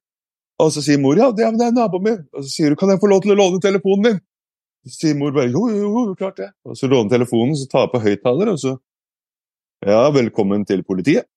[0.58, 2.22] Og så sier mor ja, det, det er naboen min.
[2.32, 4.20] Og så sier hun kan jeg få lov til å låne telefonen din?
[4.88, 6.48] Så sier mor bare jo, jo, jo, klart det.
[6.64, 8.78] Og så låner telefonen, så tar jeg på høyttaler, og så
[9.86, 11.28] ja, velkommen til politiet.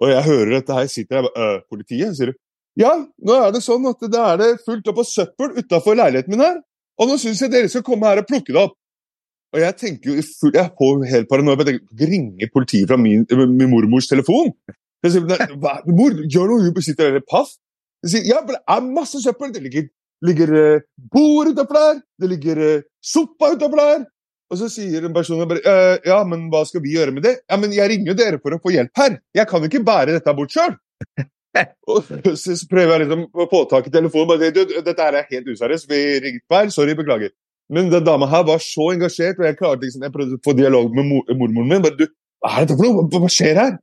[0.00, 2.38] Og jeg hører dette her, sitter jeg øh, politiet, sier du.
[2.80, 6.32] Ja, nå er det sånn at det er det fullt opp av søppel utafor leiligheten
[6.32, 6.60] min her.
[7.00, 8.76] Og nå syns jeg dere skal komme her og plukke det opp.
[9.50, 11.66] Og jeg tenker jo full, jeg får helt paranoia.
[11.66, 14.52] Jeg ringer politiet fra min, min mormors telefon?
[15.04, 15.56] Jeg sier,
[15.90, 17.56] Mor, gjør noe, hun sitter der paff.
[18.04, 19.50] Jeg sier ja, det er masse søppel.
[19.52, 19.88] Det ligger,
[20.24, 22.00] ligger eh, bord utenfor der.
[22.20, 22.62] Det ligger
[23.02, 24.06] suppa sopa utenfor der.
[24.50, 27.36] Og så sier en person «Eh, ja, men hva skal vi gjøre med det?
[27.46, 29.20] Ja, men jeg ringer dere for å få hjelp her.
[29.36, 30.74] Jeg kan jo ikke bære dette bort sjøl.
[31.90, 32.06] Og
[32.38, 34.28] så prøver jeg liksom å få tak i telefonen.
[34.30, 35.88] bare, du, dette er helt useriøst.
[35.90, 36.70] Vi ringte feil.
[36.74, 37.32] Sorry, beklager.
[37.70, 40.54] Men den dama her var så engasjert, og jeg klarte liksom, jeg prøvde å få
[40.58, 41.84] dialog med mor mormoren min.
[41.84, 42.06] bare, du,
[42.42, 43.06] Hva er dette for noe?
[43.12, 43.76] Hva, skjer her?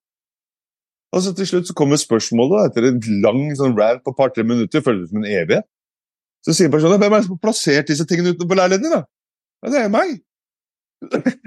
[1.15, 4.83] Og så til slutt så kommer spørsmålet, etter en lang sånn rant på par-tre minutter,
[4.83, 5.67] føles som en evighet.
[6.43, 8.97] Så sier personen hvem er det som har plassert disse tingene utenfor leiligheten din?
[8.97, 9.05] da?
[9.63, 10.17] Ja, det er meg.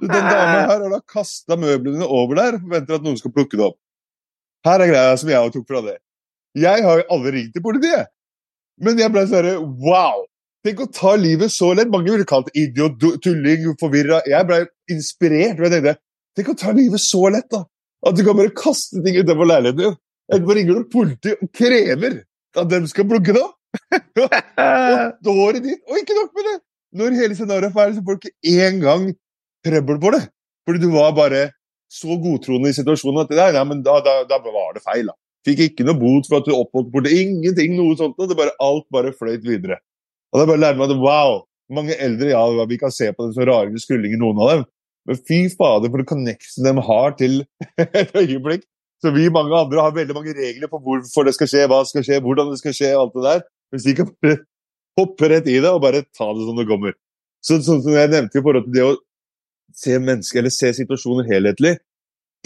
[0.00, 3.60] Den dama her har da kasta møblene over der og forventer at noen skal plukke
[3.60, 3.78] det opp.
[4.66, 5.98] Her er greia som jeg tok fra det.
[6.58, 8.10] Jeg har jo aldri ringt til politiet.
[8.82, 10.24] Men jeg ble sånn wow!
[10.66, 11.90] Tenk å ta livet så lett.
[11.90, 14.20] Mange ville kalt det idiot, tulling, forvirra.
[14.26, 15.60] Jeg ble inspirert.
[15.62, 15.94] jeg tenkte,
[16.38, 17.64] Tenk å ta livet så lett, da.
[18.06, 19.96] At du kan bare kaste ting utenfor leiligheten din.
[20.28, 22.20] Etterpå ringer du politiet og krever
[22.58, 23.56] at de skal plukke det opp.
[24.18, 25.80] og dåret ditt.
[25.88, 26.56] Og ikke nok med det!
[26.98, 29.08] Når hele scenarioet er ferdig, så får du ikke én gang
[29.66, 30.22] trøbbel på det.
[30.68, 31.42] Fordi du var bare
[31.88, 35.08] så godtroende i situasjonen at nei, nei, men da, da, da var det feil.
[35.08, 35.16] da.
[35.48, 37.12] Fikk ikke noe bot for at du oppholdt borte.
[37.14, 38.18] Ingenting, noe sånt.
[38.18, 39.80] og Det bare, alt bare fløyt videre.
[40.32, 41.38] Og da bare lærte meg at wow,
[41.72, 44.66] mange eldre, ja, vi kan se på dem som rare skrullinger, noen av dem.
[45.08, 47.40] Men fy fader, for det connection de har til
[48.02, 48.66] et øyeblikk.
[49.00, 52.04] Så vi mange andre har veldig mange regler på hvorfor det skal skje, hva skal
[52.04, 53.44] skje, hvordan det skal skje, alt det der.
[53.72, 54.40] Hvis de kan bare
[54.98, 56.96] hoppe rett i det og bare ta det som det kommer.
[57.44, 58.96] Så, sånn som jeg nevnte i forhold til det å
[59.78, 61.76] se mennesker eller se situasjoner helhetlig,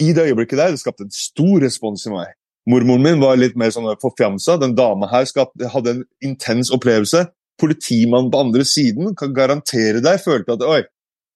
[0.01, 2.33] i det øyeblikket der, det skapte en stor respons i meg.
[2.69, 4.55] Mormoren min var litt mer sånn forfjamsa.
[4.61, 7.25] Den dama her skapte, hadde en intens opplevelse.
[7.61, 10.81] Politimannen på andre siden kan garantere deg følte at oi,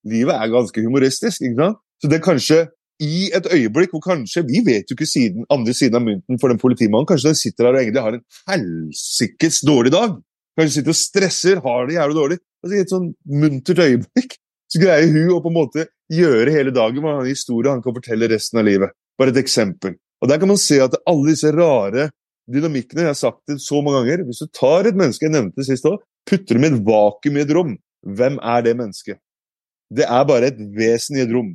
[0.08, 1.44] livet er ganske humoristisk.
[1.44, 1.82] ikke sant?
[2.02, 2.60] Så det er kanskje
[3.04, 6.50] i et øyeblikk hvor kanskje Vi vet jo ikke siden, andre siden av mynten for
[6.50, 7.06] den politimannen.
[7.10, 10.18] Kanskje den sitter der og egentlig har en helsikes dårlig dag.
[10.58, 12.38] Kanskje sitter og stresser, har det jævlig dårlig.
[12.64, 13.12] Altså, I et sånn
[13.44, 14.40] muntert øyeblikk
[14.82, 18.30] greier hun å på en måte gjøre hele dagen med en historie han kan fortelle
[18.32, 18.94] resten av livet.
[19.20, 19.98] Bare et eksempel.
[20.22, 22.10] Og Der kan man se at alle disse rare
[22.48, 24.24] dynamikkene Jeg har sagt det så mange ganger.
[24.26, 27.44] Hvis du tar et menneske jeg nevnte sist òg, putter dem i et vakuum i
[27.44, 27.74] et rom,
[28.08, 29.20] hvem er det mennesket?
[29.92, 31.54] Det er bare et vesen i et rom.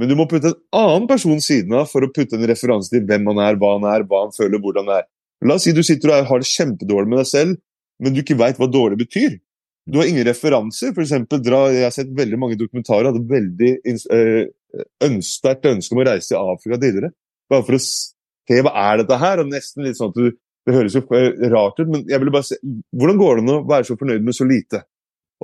[0.00, 3.04] Men du må putte en annen person siden av for å putte en referanse til
[3.06, 5.08] hvem han er, hva han er, hva han føler, hvordan han er.
[5.44, 7.58] La oss si du sitter og har det kjempedårlig med deg selv,
[8.02, 9.36] men du ikke veit hva dårlig betyr.
[9.84, 10.94] Du har ingen referanser.
[10.96, 16.08] For eksempel, jeg har sett veldig mange dokumentarer hadde veldig øh, sterkt ønske om å
[16.08, 17.12] reise til Afrika tidligere.
[17.52, 19.42] Bare for å se hva er dette her.
[19.42, 20.32] og nesten litt sånn at du,
[20.64, 22.56] Det høres jo øh, rart ut, men jeg ville bare se,
[22.96, 24.78] hvordan går det an å være så fornøyd med så lite?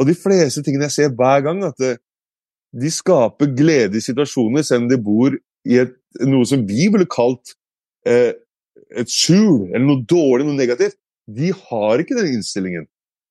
[0.01, 1.99] Og de fleste tingene jeg ser hver gang, at det,
[2.73, 5.37] de skaper glede i situasjoner, selv om de bor
[5.69, 5.93] i et,
[6.25, 7.53] noe som vi ville kalt
[8.09, 8.33] eh,
[8.97, 10.97] et skjul, eller noe dårlig, noe negativt.
[11.29, 12.89] De har ikke den innstillingen.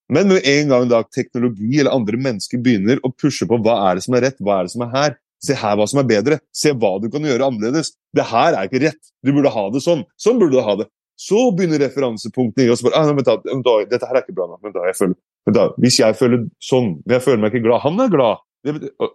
[0.10, 4.00] Men med en gang da teknologi eller andre mennesker begynner å pushe på hva er
[4.00, 6.08] det som er rett, hva er det som er her, se her hva som er
[6.10, 7.94] bedre, se hva du kan gjøre annerledes.
[8.16, 10.04] Det her er ikke rett, du burde ha det sånn.
[10.20, 10.90] Sånn burde du ha det.
[11.20, 12.84] Så begynner referansepunktene i oss.
[12.96, 14.62] ah, men da, men da, Dette her er ikke bra nok.
[14.64, 15.18] Men da, jeg føler,
[15.48, 18.46] men da, hvis jeg føler sånn, men jeg føler meg ikke glad Han er glad.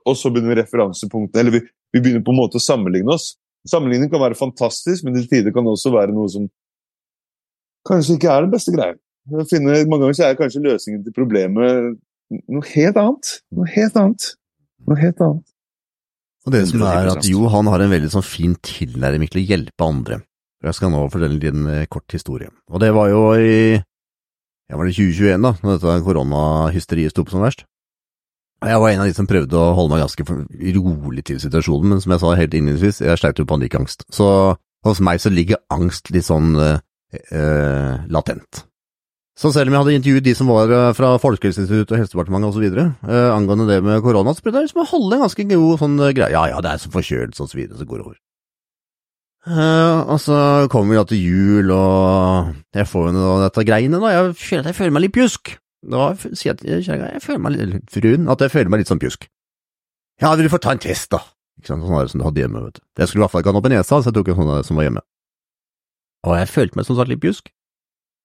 [0.04, 1.62] Og så begynner referansepunktene, eller vi,
[1.96, 3.35] vi begynner på en måte å sammenligne oss.
[3.68, 6.46] Sammenligning kan være fantastisk, men til tider kan det også være noe som
[7.88, 8.96] kanskje ikke er den beste greia.
[9.50, 11.96] Finne, mange ganger så er kanskje løsningen til problemet
[12.30, 13.32] noe helt annet.
[13.54, 14.28] Noe helt annet.
[14.88, 15.50] Noe helt annet.
[16.44, 17.30] Og det som er at 110%.
[17.32, 20.20] Jo, han har en veldig sånn fin tilnærming til å hjelpe andre.
[20.64, 22.50] Jeg skal nå fortelle en liten eh, kort historie.
[22.72, 27.34] Og det var jo i ja, var det 2021 da, når dette koronahysteriet sto på
[27.34, 27.66] som verst.
[28.64, 30.24] Jeg var en av de som prøvde å holde meg ganske
[30.78, 34.06] rolig til situasjonen, men som jeg sa helt innledningsvis, jeg sleit jo panikkangst.
[34.08, 34.28] Så
[34.88, 36.80] hos meg så ligger angst litt sånn eh,
[37.29, 38.64] eh, latent.
[39.35, 42.66] Så selv om jeg hadde intervjuet de som var eh, fra Folkehelseinstituttet og Helsedepartementet osv.
[43.10, 45.96] Eh, angående det med korona, så prøvde jeg liksom å holde en ganske god sånn
[45.98, 46.30] eh, greie.
[46.37, 48.20] Ja ja, det er så forkjølelse og så videre, så går det over.
[49.44, 50.37] Eh, og så
[50.72, 54.12] kommer vi da til jul, og jeg får jo dette greiene, da.
[54.14, 55.56] Jeg føler at jeg føler meg litt pjusk.
[55.85, 58.92] Da sier jeg til kjerringa jeg føler meg litt fruen, at jeg føler meg litt
[58.92, 59.26] sånn pjusk.
[60.22, 61.20] Ja, vil du få ta en test, da?
[61.58, 62.87] Ikke sant, sånn er det som du hadde hjemme, vet du.
[63.02, 64.50] Jeg skulle i hvert fall ikke ha noe på nesa, så jeg tok en sånn
[64.54, 65.02] der som var hjemme.
[66.24, 67.50] Og jeg følte meg som sagt litt pjusk.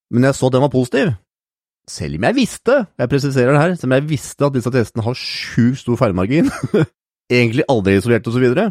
[0.10, 1.12] Men jeg så at den var positiv.
[1.90, 5.06] Selv om jeg visste, jeg presiserer det her, selv om jeg visste at disse testene
[5.06, 6.52] har sjukt stor feilmargin,
[7.40, 8.68] egentlig aldri isolert og så videre,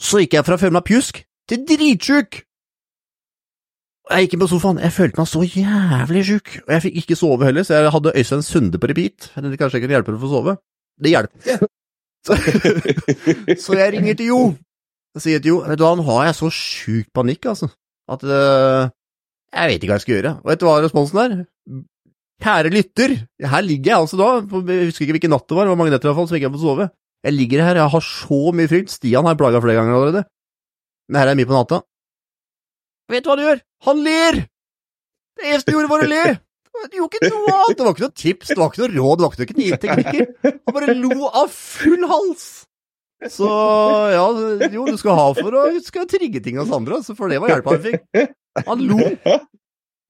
[0.00, 1.20] så gikk jeg fra å føle meg pjusk
[1.50, 2.40] til dritsjuk.
[4.12, 7.18] Jeg gikk inn på sofaen, jeg følte meg så jævlig sjuk, og jeg fikk ikke
[7.20, 9.30] sove heller, så jeg hadde Øystein Sunde på repeat.
[9.36, 10.56] eller kanskje jeg kan hjelpe deg å få sove.
[11.02, 11.68] Det hjelper.
[12.26, 12.36] Så,
[13.64, 14.40] så jeg ringer til Jo.
[15.14, 17.68] Jeg sier til Jo, vet du hva, nå har jeg så sjuk panikk, altså,
[18.10, 18.90] at eh,
[19.52, 20.32] Jeg vet ikke hva jeg skal gjøre.
[20.40, 21.34] Og vet du hva responsen er?
[22.42, 23.14] Kjære lytter,
[23.52, 24.28] her ligger jeg altså da,
[24.72, 26.38] jeg husker ikke hvilken natt det var, det var mange netter i hvert fall, som
[26.38, 26.86] ikke jeg har fått sove.
[27.22, 30.22] Jeg ligger her, jeg har så mye frykt, Stian har plaga flere ganger allerede.
[31.06, 31.78] Men her er jeg mye på natta.
[33.12, 33.62] Vet du hva han gjør?
[33.86, 34.40] Han ler!
[35.38, 36.24] Det eneste han gjorde var å le!
[36.82, 39.20] Det gjorde ikke noe annet, det var ikke noe tips, det var ikke noe råd,
[39.20, 40.52] det var ikke noen knivteknikker.
[40.66, 42.46] Han bare lo av full hals!
[43.30, 43.46] Så
[44.10, 44.24] ja,
[44.72, 47.76] jo, du skal ha for å å trigge ting hos andre, for det var hjelpa
[47.76, 48.32] han fikk.
[48.66, 48.98] Han lo.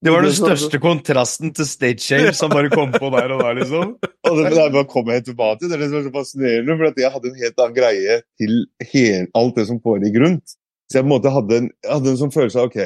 [0.03, 3.53] Det var den største kontrasten til stage shame som bare kom på der og der,
[3.61, 3.93] liksom.
[4.27, 6.75] Og det, det bare komme helt tilbake til det er det som er så fascinerende,
[6.75, 8.57] for at jeg hadde en helt annen greie til
[8.89, 10.57] hel, alt det som foregikk rundt.
[10.91, 12.81] Så jeg på en måte hadde en, hadde en sånn følelse av ok,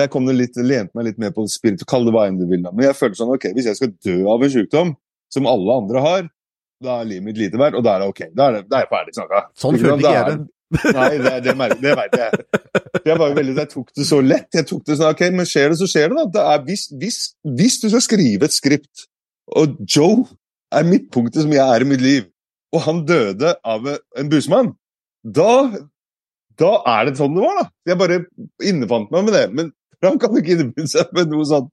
[0.00, 2.46] der kom det litt, lente meg litt mer på spirit, kall det hva enn du
[2.48, 2.64] vil.
[2.64, 2.72] da.
[2.72, 4.96] Men jeg følte sånn ok, hvis jeg skal dø av en sykdom
[5.36, 6.26] som alle andre har,
[6.84, 8.24] da er livet mitt lite verdt, og da er det ok.
[8.32, 9.44] Da er, det, da er jeg ferdig snakka.
[9.60, 10.38] Sånn følte ikke jeg det.
[10.96, 12.44] Nei, det, det, det veit jeg.
[13.04, 14.48] Jeg veldig, jeg tok det så lett.
[14.54, 16.16] Jeg tok det sånn, ok, Men skjer det, så skjer det.
[16.18, 16.26] da.
[16.36, 17.18] Det er, hvis, hvis,
[17.58, 19.06] hvis du skal skrive et skript,
[19.54, 20.24] og Joe
[20.74, 22.28] er midtpunktet som jeg er i mitt liv,
[22.74, 24.72] og han døde av en busemann,
[25.24, 25.50] da,
[26.60, 27.66] da er det sånn det var, da.
[27.88, 28.20] Jeg bare
[28.64, 29.46] innefant meg med det.
[29.54, 29.72] Men
[30.04, 31.70] han kan ikke innfinne seg med noe sånt.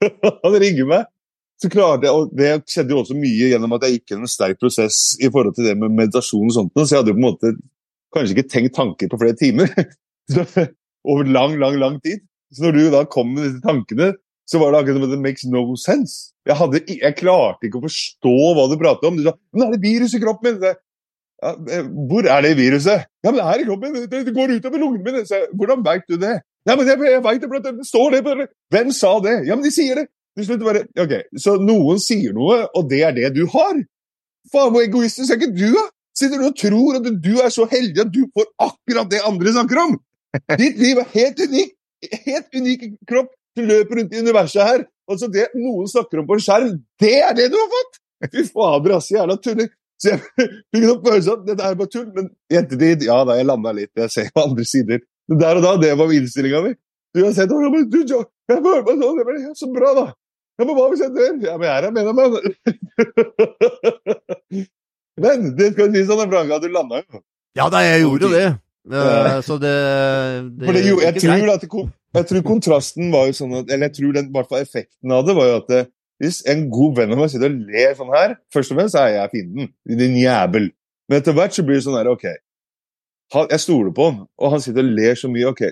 [0.44, 1.08] Han ringer meg.
[1.60, 4.32] Så klarte jeg, og Det skjedde jo også mye gjennom at jeg gikk gjennom en
[4.32, 7.20] sterk prosess i forhold til det med meditasjon og sånt, så jeg hadde jo på
[7.20, 7.52] en måte
[8.14, 9.70] kanskje ikke tenkt tanker på flere timer.
[11.10, 12.20] Over lang, lang, lang tid.
[12.52, 14.12] Så når du da kom med disse tankene,
[14.50, 16.32] så var det akkurat som at det makes no sense.
[16.48, 19.18] Jeg, hadde, jeg klarte ikke å forstå hva du pratet om.
[19.18, 20.78] Du sa 'Men er det virus i kroppen min?'
[21.40, 23.06] Ja, eh, hvor er det viruset?
[23.24, 23.92] Ja, men det er i kroppen.
[23.92, 24.10] min.
[24.10, 25.26] det går utover lungene mine.
[25.26, 26.40] Så Hvordan veit du det?
[26.68, 28.34] Ja, men jeg, jeg veit det, det står det på.
[28.70, 29.46] Hvem sa det?
[29.48, 30.06] Ja, men de sier det.
[30.36, 33.80] Til slutt bare Ok, så noen sier noe, og det er det du har?
[34.52, 35.86] Faen, hvor egoistisk er ikke du, da?
[36.20, 39.54] Sitter du og tror at du er så heldig at du får akkurat det andre
[39.56, 39.98] snakker om?
[40.60, 41.76] Ditt liv er helt unikt.
[42.26, 43.32] Helt unik kropp.
[43.56, 44.84] Du løper rundt i universet her.
[45.10, 47.98] Altså det noen snakker om på en skjerm, det er det du har fått!
[48.30, 49.70] Fy fader, ass, jævla tulling.
[50.00, 50.20] Så jeg
[50.72, 52.06] fikk en følelse av at dette er bare tull.
[52.14, 53.90] Men i ettertid, ja da, jeg landa litt.
[53.98, 55.02] Jeg ser på andre sider.
[55.30, 56.72] Men der og da, det var innstillinga mi.
[57.16, 60.06] Du har sett, «Å, men du, jeg føler meg sånn, ble ja, så bra, da.
[60.60, 61.32] Ja, men hva hvis jeg dør?
[61.42, 62.10] Ja, men jeg er her, mener
[64.54, 64.68] jeg.
[65.18, 67.22] Men det skal sies sånn, at du landa jo.
[67.58, 68.48] Ja da, jeg gjorde det.
[68.90, 69.72] Eh, så det,
[70.56, 73.96] det det, jo, jeg, tror at jeg tror kontrasten var jo sånn at Eller jeg
[73.98, 75.80] tror den, i hvert fall effekten av det var jo at det,
[76.22, 79.12] hvis en god venn av meg sitter og ler sånn her Først og fremst er
[79.14, 79.68] jeg fienden.
[79.84, 80.70] Din jævel.
[81.10, 82.26] Men etter hvert så blir det sånn her, ok
[83.34, 85.52] han, Jeg stoler på han, og han sitter og ler så mye.
[85.52, 85.62] Ok,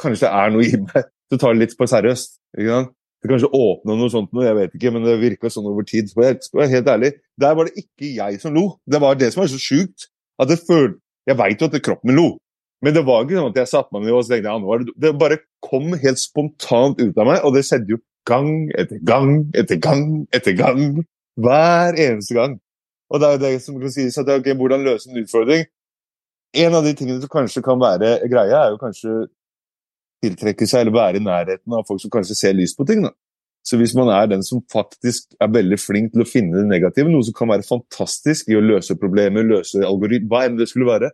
[0.00, 2.38] kanskje det er noe i meg Du tar det litt for seriøst.
[2.56, 2.94] ikke sant?
[3.26, 6.10] Kanskje åpna noe sånt noe, jeg vet ikke, men det virka sånn over tid.
[6.14, 8.78] For jeg skal være helt ærlig, Der var det ikke jeg som lo.
[8.86, 10.10] Det var det som var så sjukt.
[10.38, 10.94] at det føl...
[11.26, 12.28] Jeg veit jo at kroppen min lo,
[12.80, 14.70] men det var ikke sånn at jeg satte meg ned og tenkte jeg, «Ah, nå
[14.72, 14.92] er det...
[15.02, 17.98] det bare kom helt spontant ut av meg, og det skjedde jo
[18.28, 20.04] gang etter gang etter gang
[20.36, 21.02] etter gang.
[21.38, 22.56] Hver eneste gang.
[23.10, 25.66] Og det er jo det som kan sies at ok, hvordan løse en utfordring.
[26.58, 29.14] En av de tingene som kanskje kan være greia, er jo kanskje
[30.24, 33.04] tiltrekke seg eller være i nærheten av folk som kanskje ser lyst på ting.
[33.06, 33.12] Da.
[33.68, 37.10] Så hvis man er den som faktisk er veldig flink til å finne det negative,
[37.12, 40.88] noe som kan være fantastisk i å løse problemer, løse algoritmer, hva enn det skulle
[40.88, 41.10] være,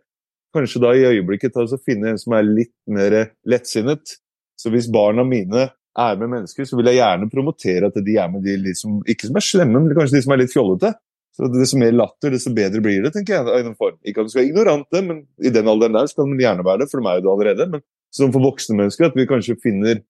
[0.55, 3.17] kanskje da i øyeblikket ta og finne en som er litt mer
[3.49, 4.19] lettsinnet.
[4.55, 8.31] Så hvis barna mine er med mennesker, så vil jeg gjerne promotere at de er
[8.31, 10.93] med de liksom, som, ikke som er slemme, men kanskje de som er litt fjollete.
[11.35, 13.43] Så Desto mer latter, desto bedre blir det, tenker jeg.
[13.43, 13.97] i noen form.
[14.07, 16.85] Ikke at du skal være ignorante, men i den alderen der skal de gjerne være
[16.85, 17.67] det, for de er jo det allerede.
[17.73, 17.83] Men
[18.15, 20.03] som for voksne mennesker, at vi kanskje finner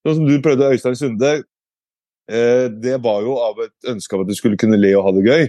[0.00, 1.30] Sånn som du prøvde, Øystein Sunde.
[2.24, 5.10] Eh, det var jo av et ønske av at du skulle kunne le og ha
[5.12, 5.42] det gøy.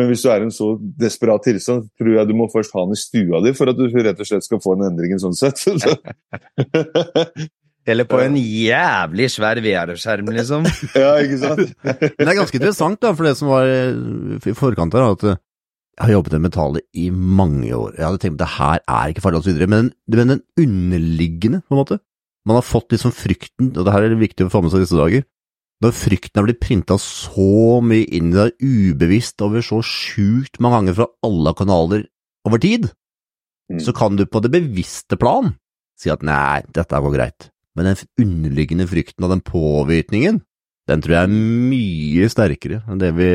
[0.00, 2.86] Men hvis du er i en så desperat tilstand, tror jeg du må først ha
[2.86, 5.36] den i stua di for at du rett og slett skal få en endring sånn
[5.36, 5.60] sett.
[7.92, 10.66] Eller på en jævlig svær VR-skjerm, liksom.
[11.02, 11.72] ja, ikke sant?
[11.82, 13.90] Men det er ganske interessant, da, for det som var eh,
[14.46, 15.40] i forkant her, at eh,
[15.98, 17.92] jeg har jobbet med metaller i mange år.
[17.98, 21.76] Jeg hadde tenkt at det her er ikke farlig, videre, men, men den underliggende, på
[21.76, 21.98] en måte.
[22.48, 24.82] Man har fått liksom frykten, og det her er det viktig å få med seg
[24.82, 25.26] disse dager.
[25.82, 30.80] Når frykten er blitt printa så mye inn i deg ubevisst over så sjukt mange
[30.80, 32.04] ganger fra alle kanaler
[32.48, 32.90] over tid,
[33.72, 33.80] Mm.
[33.80, 35.54] så kan du på det bevisste plan
[35.96, 37.48] si at nei, dette går greit.
[37.78, 40.42] Men den underliggende frykten og den påvirkningen,
[40.90, 41.36] den tror jeg er
[41.70, 43.30] mye sterkere enn det vi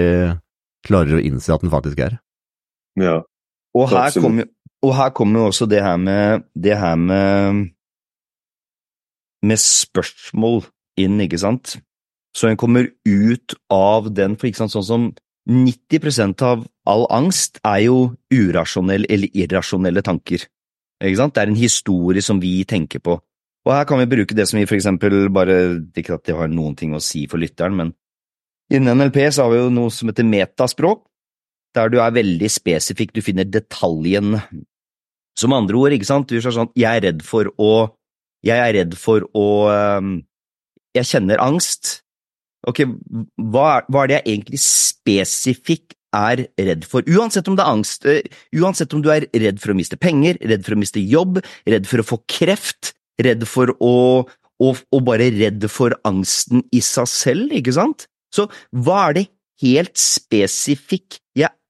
[0.85, 2.19] klarer å innse at den faktisk er.
[2.97, 3.21] Ja.
[3.77, 4.47] Og her kommer
[4.85, 7.67] og her kommer jo også det her med det her med
[9.45, 10.63] med spørsmål
[10.97, 11.77] inn, ikke sant?
[12.37, 15.07] Så en kommer ut av den, for ikke sant, sånn som
[15.47, 17.97] 90% av all angst er jo
[18.33, 20.43] urasjonelle eller irrasjonelle tanker.
[21.03, 21.35] Ikke sant?
[21.35, 23.17] Det er en historie som vi tenker på.
[23.67, 25.57] Og her kan vi bruke det som vi for eksempel bare
[25.99, 27.93] Ikke at det har noen ting å si for lytteren, men
[28.71, 31.03] innen NLP så har vi jo noe som heter metaspråk,
[31.75, 34.37] der du er veldig spesifikk, du finner detaljen.
[35.37, 37.71] Som andre ord, ikke sant, du er sånn Jeg er redd for å
[38.45, 40.15] Jeg er redd for å um,
[40.97, 41.99] Jeg kjenner angst.
[42.67, 42.81] Ok,
[43.37, 47.05] hva, hva er det jeg egentlig spesifikk er redd for?
[47.05, 48.07] Uansett om det er angst,
[48.57, 51.37] uansett om du er redd for å miste penger, redd for å miste jobb,
[51.69, 53.93] redd for å få kreft, redd for å
[54.63, 58.07] og, og bare redd for angsten i seg selv, ikke sant?
[58.33, 59.25] Så hva er det
[59.63, 61.19] helt spesifikk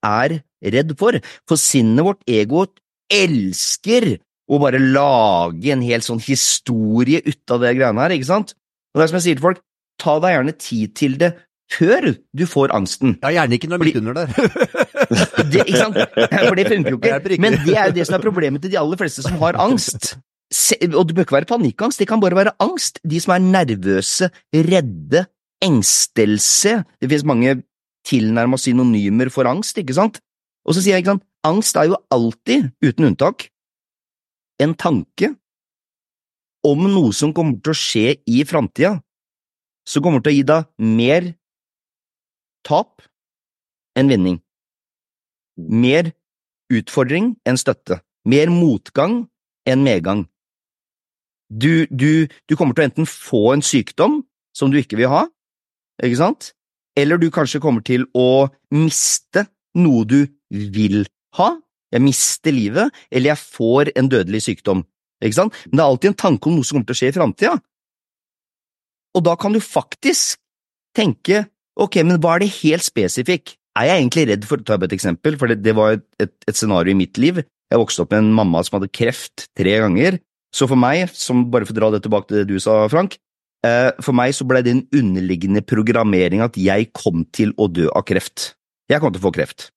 [0.04, 0.38] er
[0.74, 1.18] redd for?
[1.48, 2.74] For sinnet vårt, egoet,
[3.12, 4.16] elsker
[4.48, 8.54] å bare lage en hel sånn historie ut av det greiene her, ikke sant?
[8.92, 9.60] Og det er som jeg sier til folk,
[10.00, 11.32] ta deg gjerne tid til det
[11.72, 13.18] før du får angsten.
[13.22, 14.32] Ja, gjerne ikke når midt under der.
[15.48, 15.96] Det, ikke sant?
[15.96, 17.36] For det funker jo ikke.
[17.40, 20.10] Men det er jo det som er problemet til de aller fleste som har angst.
[20.52, 23.00] Se, og det bør ikke være panikkangst, det kan bare være angst.
[23.08, 25.24] De som er nervøse, redde,
[25.64, 26.74] engstelse.
[27.00, 27.54] Det finnes mange
[28.08, 30.22] tilnærma synonymer for angst, ikke sant?
[30.64, 33.48] Og så sier jeg, ikke sant, angst er jo alltid, uten unntak,
[34.58, 35.32] en tanke
[36.66, 38.98] om noe som kommer til å skje i framtida,
[39.88, 40.66] som kommer til å gi deg
[40.98, 41.30] mer
[42.66, 43.04] tap
[43.96, 44.40] enn vinning.
[45.56, 46.12] Mer
[46.72, 48.02] utfordring enn støtte.
[48.28, 49.22] Mer motgang
[49.68, 50.26] enn medgang.
[51.48, 54.20] Du, du, du kommer til å enten få en sykdom
[54.52, 55.24] som du ikke vil ha,
[56.02, 56.52] ikke sant?
[56.98, 59.46] Eller du kanskje kommer til å miste
[59.78, 60.20] noe du
[60.50, 61.04] vil
[61.38, 61.52] ha.
[61.94, 64.82] Jeg mister livet, eller jeg får en dødelig sykdom.
[65.24, 65.56] Ikke sant?
[65.68, 67.54] Men det er alltid en tanke om noe som kommer til å skje i framtida.
[69.16, 70.38] Og da kan du faktisk
[70.96, 71.46] tenke
[71.78, 73.54] ok, men hva er det helt spesifikk?
[73.78, 76.58] Er jeg egentlig redd for, ta et eksempel, for det, det var et, et, et
[76.58, 77.38] scenario i mitt liv.
[77.70, 80.18] Jeg vokste opp med en mamma som hadde kreft tre ganger,
[80.54, 83.18] så for meg, som bare for å dra det tilbake til det du sa, Frank,
[83.64, 88.04] for meg så ble det en underliggende programmering at jeg kom til å dø av
[88.06, 88.52] kreft.
[88.88, 89.70] Jeg kom til å få kreft.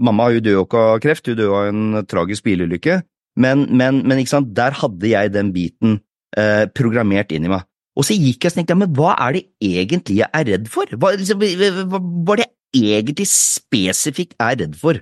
[0.00, 3.00] Mamma hun døde jo ikke av kreft, hun døde av en tragisk bilulykke,
[3.40, 4.22] men, men, men
[4.56, 5.98] der hadde jeg den biten
[6.38, 7.66] eh, programmert inn i meg.
[7.98, 10.88] Og så gikk jeg og tenkte, men hva er det egentlig jeg er redd for?
[10.96, 12.50] Hva, liksom, hva, hva er det
[12.80, 15.00] jeg egentlig spesifikt er redd for?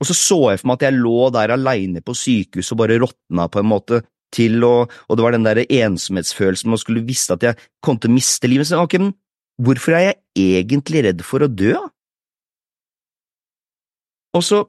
[0.00, 2.98] Og så så jeg for meg at jeg lå der aleine på sykehuset og bare
[3.00, 4.02] råtna på en måte
[4.34, 8.10] til og, Og det var den der ensomhetsfølelsen man skulle visste at jeg kom til
[8.10, 8.66] å miste livet.
[8.66, 9.14] Så ok, men
[9.62, 11.74] hvorfor er jeg egentlig redd for å dø?
[14.34, 14.66] Og så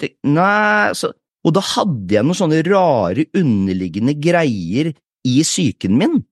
[0.00, 1.12] det- Nei, så
[1.44, 4.92] Og da hadde jeg noen sånne rare, underliggende greier
[5.24, 6.24] i psyken min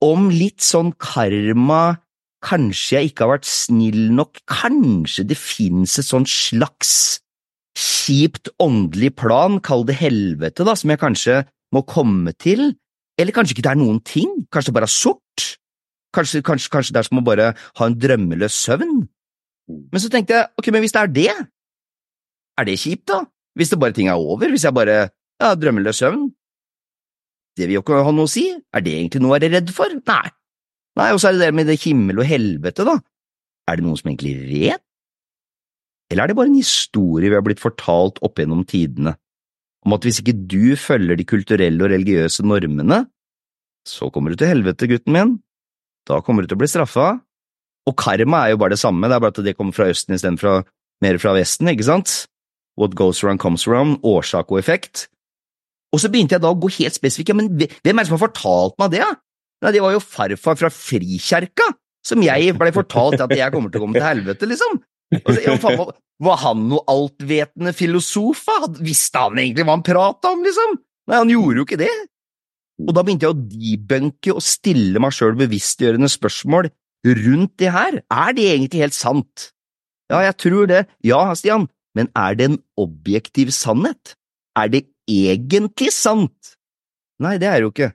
[0.00, 2.00] om litt sånn karma,
[2.42, 7.20] kanskje jeg ikke har vært snill nok, kanskje det finnes et sånn slags
[7.78, 11.38] kjipt åndelig plan, kall det helvete, da, som jeg kanskje
[11.72, 12.72] må komme til,
[13.20, 15.46] eller kanskje ikke det er noen ting, kanskje det bare er sort,
[16.16, 19.00] kanskje, kanskje, kanskje det er som å bare ha en drømmeløs søvn.
[19.68, 21.32] Men så tenkte jeg, ok, men hvis det er det,
[22.60, 23.22] er det kjipt da?
[23.56, 24.98] Hvis det bare ting er over, hvis jeg bare,
[25.40, 26.28] ja, drømmeløs søvn,
[27.56, 29.72] det vil jo ikke ha noe å si, er det egentlig noe jeg er redd
[29.76, 29.92] for?
[30.08, 30.32] Nei.
[31.00, 32.98] Nei, og så er det det med det himmel og helvete, da.
[33.68, 34.84] Er det noen som egentlig vet?
[36.12, 39.14] Eller er det bare en historie vi har blitt fortalt opp gjennom tidene,
[39.82, 43.06] om at hvis ikke du følger de kulturelle og religiøse normene,
[43.88, 45.32] så kommer du til helvete, gutten min.
[46.06, 47.08] Da kommer du til å bli straffa.
[47.88, 50.14] Og karma er jo bare det samme, det er bare at det kommer fra Østen
[50.14, 50.62] istedenfor
[51.02, 52.12] mer fra Vesten, ikke sant?
[52.78, 55.08] What goes around comes around, årsak og effekt.
[55.92, 58.16] Og så begynte jeg da å gå helt spesifikt, ja, men hvem er det som
[58.16, 59.02] har fortalt meg det?
[59.02, 59.16] da?
[59.62, 61.68] Nei, det var jo farfar fra Frikjerka,
[62.06, 64.80] som jeg ble fortalt at jeg kommer til å komme til helvete, liksom.
[65.20, 65.56] Og så, ja,
[66.22, 68.44] var- han noe altvetende filosof?
[68.80, 70.78] Visste han egentlig hva han prata om, liksom?
[71.10, 71.90] Nei, han gjorde jo ikke det.
[72.82, 76.70] Og da begynte jeg å debunke og stille meg sjøl bevisstgjørende spørsmål
[77.06, 77.98] rundt det her.
[78.10, 79.48] Er det egentlig helt sant?
[80.10, 80.84] Ja, jeg tror det.
[81.06, 84.14] Ja, Stian, men er det en objektiv sannhet?
[84.58, 86.54] Er det egentlig sant?
[87.22, 87.92] Nei, det er det jo ikke.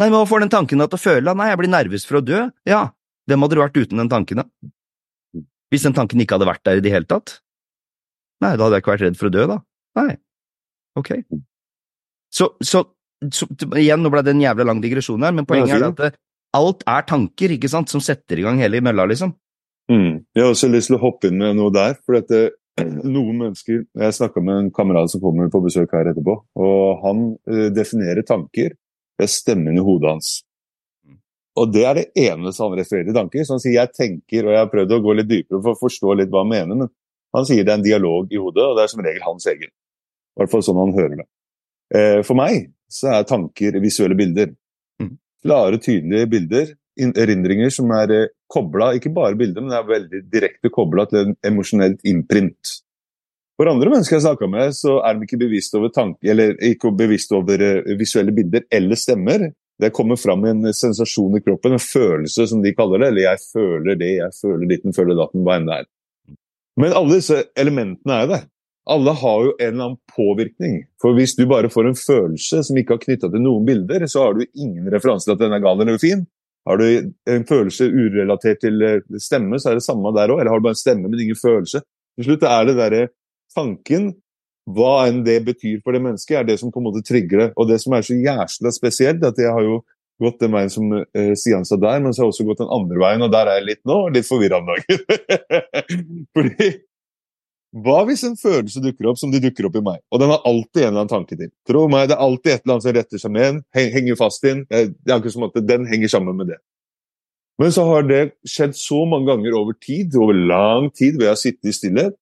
[0.00, 1.34] Nei, men hva får den tanken deg til å føle?
[1.36, 2.44] Nei, jeg blir nervøs for å dø.
[2.68, 2.86] Ja,
[3.28, 4.70] hvem hadde du vært uten den tanken, da?
[5.70, 7.38] Hvis den tanken ikke hadde vært der i det hele tatt?
[8.42, 9.58] Nei, da hadde jeg ikke vært redd for å dø, da.
[10.00, 10.10] Nei.
[10.98, 11.12] Ok.
[12.32, 12.82] Så, så,
[13.34, 13.46] så
[13.78, 16.10] igjen, nå ble det en jævla lang digresjon her, men poenget er at det,
[16.56, 19.34] alt er tanker, ikke sant, som setter i gang hele mølla, liksom.
[19.90, 20.22] Mm.
[20.36, 21.96] Jeg har også lyst til å hoppe inn med noe der.
[22.06, 22.56] for dette det,
[23.16, 26.36] noen mennesker, Jeg snakka med en kamerat som kommer på besøk her etterpå.
[26.56, 28.76] og Han eh, definerer tanker
[29.20, 30.30] ved stemmen i hodet hans.
[31.60, 33.44] Og Det er det eneste han refererer til tanker.
[33.44, 35.80] Så han sier jeg tenker, og jeg har prøvd å gå litt dypere for å
[35.82, 36.88] forstå litt hva han mener, men
[37.36, 39.68] han sier det er en dialog i hodet, og det er som regel hans egen.
[39.70, 41.26] I hvert fall sånn han hører det.
[41.94, 44.54] Eh, for meg så er tanker visuelle bilder.
[45.02, 45.12] Mm.
[45.44, 46.76] Klare, tydelige bilder.
[47.00, 51.06] in- Erindringer som er eh, kobla, ikke bare bilder, men det er veldig direkte kobla
[51.08, 52.80] til en emosjonelt innprint.
[53.60, 56.90] For andre mennesker jeg snakka med, så er de ikke bevisst over tanke, eller ikke
[56.96, 59.50] bevisst over eh, visuelle bilder eller stemmer.
[59.80, 63.08] Det kommer fram en sensasjon i kroppen, en følelse som de kaller det.
[63.08, 65.86] Eller 'jeg føler det, jeg føler ditten, føler datten', hva enn det er.
[66.80, 68.44] Men alle disse elementene er jo der.
[68.90, 70.76] Alle har jo en eller annen påvirkning.
[71.00, 74.24] For hvis du bare får en følelse som ikke har knytta til noen bilder, så
[74.24, 76.24] har du ingen referanse til at den er gal eller fin.
[76.68, 80.40] Har du en følelse urelatert til eh, stemme, så er det samme der òg.
[80.40, 81.82] Eller har du bare en stemme, men ingen følelse.
[82.18, 83.04] Til slutt er det derre
[83.54, 84.10] tanken,
[84.68, 87.48] hva enn det betyr for det mennesket, er det som på en måte trigger det.
[87.56, 89.80] Og det som er så jæsla spesielt, at jeg har jo
[90.20, 92.74] gått den veien som uh, Stian sa der, men så har jeg også gått den
[92.76, 95.02] andre veien, og der er jeg litt nå, litt forvirra om dagen.
[96.36, 96.70] Fordi
[97.70, 100.00] hva hvis en følelse dukker opp som de dukker opp i meg?
[100.10, 101.52] Og den har alltid en eller annen tanke til.
[101.68, 104.46] Tro meg, det er alltid et eller annet som retter seg med en, henger fast
[104.46, 104.64] i en.
[104.74, 106.58] Eh, Det er akkurat som at den henger sammen med det.
[107.62, 111.38] Men så har det skjedd så mange ganger over tid, over lang tid, ved å
[111.38, 112.16] sitte i stillhet,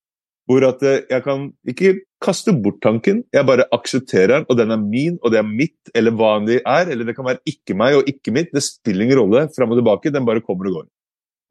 [0.49, 1.91] hvor at eh, jeg kan ikke
[2.25, 5.77] kaste bort tanken, jeg bare aksepterer den, og den er min, og det er mitt,
[5.95, 8.65] eller hva enn det er, eller det kan være ikke meg og ikke mitt, det
[8.65, 10.87] spiller ingen rolle, fram og tilbake, den bare kommer og går.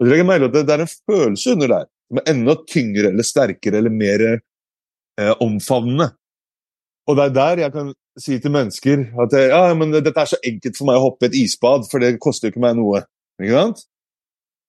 [0.01, 3.07] Og legger merke at det- det er en følelse under der, som er enda tyngre
[3.13, 4.25] eller sterkere eller mer
[5.19, 6.11] eh, omfavnende.
[7.07, 10.25] Og det er der jeg kan si til mennesker at eh, ja, men dette er
[10.29, 12.75] så enkelt for meg å hoppe i et isbad, for det koster jo ikke meg
[12.77, 13.01] noe.
[13.41, 13.85] Ikke sant?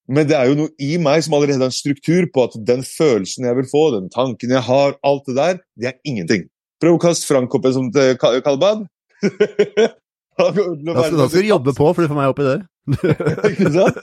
[0.09, 2.80] Men det er jo noe i meg som allerede har en struktur på at den
[2.86, 6.46] følelsen jeg vil få, den tanken jeg har, alt det der, det er ingenting.
[6.80, 8.14] Prøv å kaste Frank opp en et sånt eh.
[10.38, 12.61] Da Da skal, du jobbe på for du får meg oppi der.
[13.50, 13.96] ikke sant?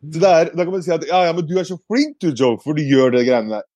[0.00, 2.30] Der, er, da kan man si at ja, ja, men du er så flink du,
[2.32, 3.66] Joe, for du gjør det greiene der.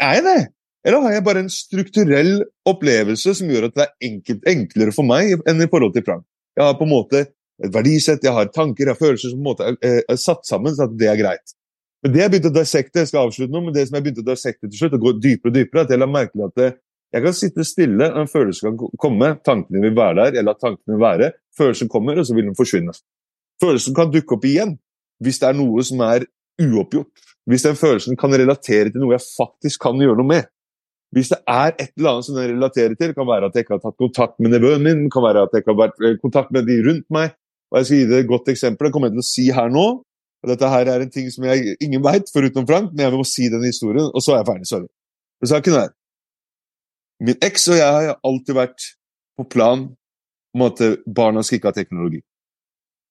[0.00, 0.42] Er jeg det?
[0.86, 2.32] Eller har jeg bare en strukturell
[2.70, 6.22] opplevelse som gjør at det er enkelt, enklere for meg enn i forhold til Frank?
[6.56, 7.24] Jeg har på en måte
[7.64, 10.18] et verdisett, jeg har tanker, jeg har følelser som på en måte er, er, er
[10.20, 11.54] satt sammen, så at det er greit.
[12.04, 14.24] Men det jeg begynte å dissekte, jeg skal avslutte nå, men det som jeg begynte
[14.24, 16.58] å dissekte til slutt, og gå dypere og dypere, at jeg la merke til at
[16.60, 16.68] det,
[17.16, 20.98] jeg kan sitte stille, en følelse kan komme, tankene vil være der, eller lar tankene
[21.00, 22.92] være, følelsen kommer, og så vil den forsvinne.
[23.62, 24.76] Følelsen kan dukke opp igjen
[25.24, 26.26] hvis det er noe som er
[26.60, 27.24] uoppgjort.
[27.48, 30.50] Hvis den følelsen kan relatere til noe jeg faktisk kan gjøre noe med.
[31.14, 33.64] Hvis det er et eller annet som den relaterer til, det kan være at jeg
[33.64, 36.02] ikke har tatt kontakt med nevøen min, det kan være at jeg ikke har vært
[36.04, 37.36] i kontakt med de rundt meg.
[37.72, 39.72] Og jeg skal gi deg et godt eksempel, det kommer jeg til å si her
[39.72, 39.86] nå.
[40.44, 43.26] Og dette her er en ting som jeg ingen veit, foruten Frank, men jeg må
[43.26, 44.68] si den historien, og så er jeg ferdig.
[44.70, 44.90] Sorry.
[45.40, 45.94] Men saken er
[47.26, 48.90] Min eks og jeg har alltid vært
[49.40, 49.86] på plan
[50.56, 52.20] om at barna skal ikke ha teknologi.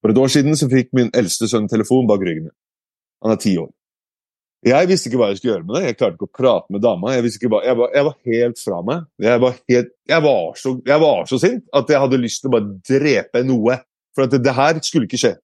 [0.01, 2.55] For et år siden så fikk min eldste sønn telefon bak ryggen min.
[3.25, 3.71] Han er ti år.
[4.65, 5.81] Jeg visste ikke hva jeg skulle gjøre med det.
[5.85, 7.11] Jeg klarte ikke å prate med dama.
[7.13, 9.03] Jeg, jeg, var, jeg var helt fra meg.
[9.21, 12.49] Jeg var, helt, jeg, var så, jeg var så sint at jeg hadde lyst til
[12.49, 13.77] å bare drepe noe.
[14.15, 15.35] For at det, det her skulle ikke skje.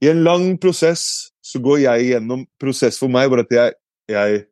[0.00, 3.74] I en lang prosess så går jeg gjennom prosess for meg hvor at jeg,
[4.08, 4.44] jeg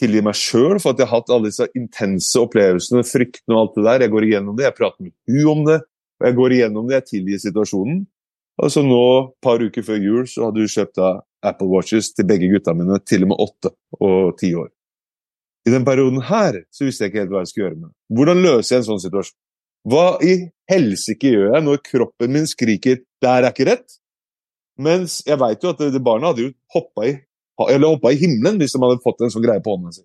[0.00, 3.76] tilgir meg sjøl for at jeg har hatt alle disse intense opplevelsene, fryktene og alt
[3.76, 4.06] det der.
[4.06, 5.78] Jeg går igjennom det, jeg prater med hun om det,
[6.20, 8.00] og jeg går igjennom det, jeg tilgir situasjonen.
[8.60, 9.04] Og så nå,
[9.44, 11.12] par uker før jul, så hadde hun kjøpt da
[11.50, 14.68] Apple Watches til begge gutta mine, til og med åtte og ti år.
[15.68, 17.96] I den perioden her så visste jeg ikke helt hva jeg skulle gjøre med det.
[18.16, 19.36] Hvordan løser jeg en sånn situasjon?
[19.88, 23.96] Hva i helsike gjør jeg når kroppen min skriker 'det her er ikke rett'?
[24.80, 28.80] Mens jeg veit jo at det, barna hadde jo hoppa i, i himmelen hvis de
[28.80, 30.04] hadde fått en sånn greie på hånda si.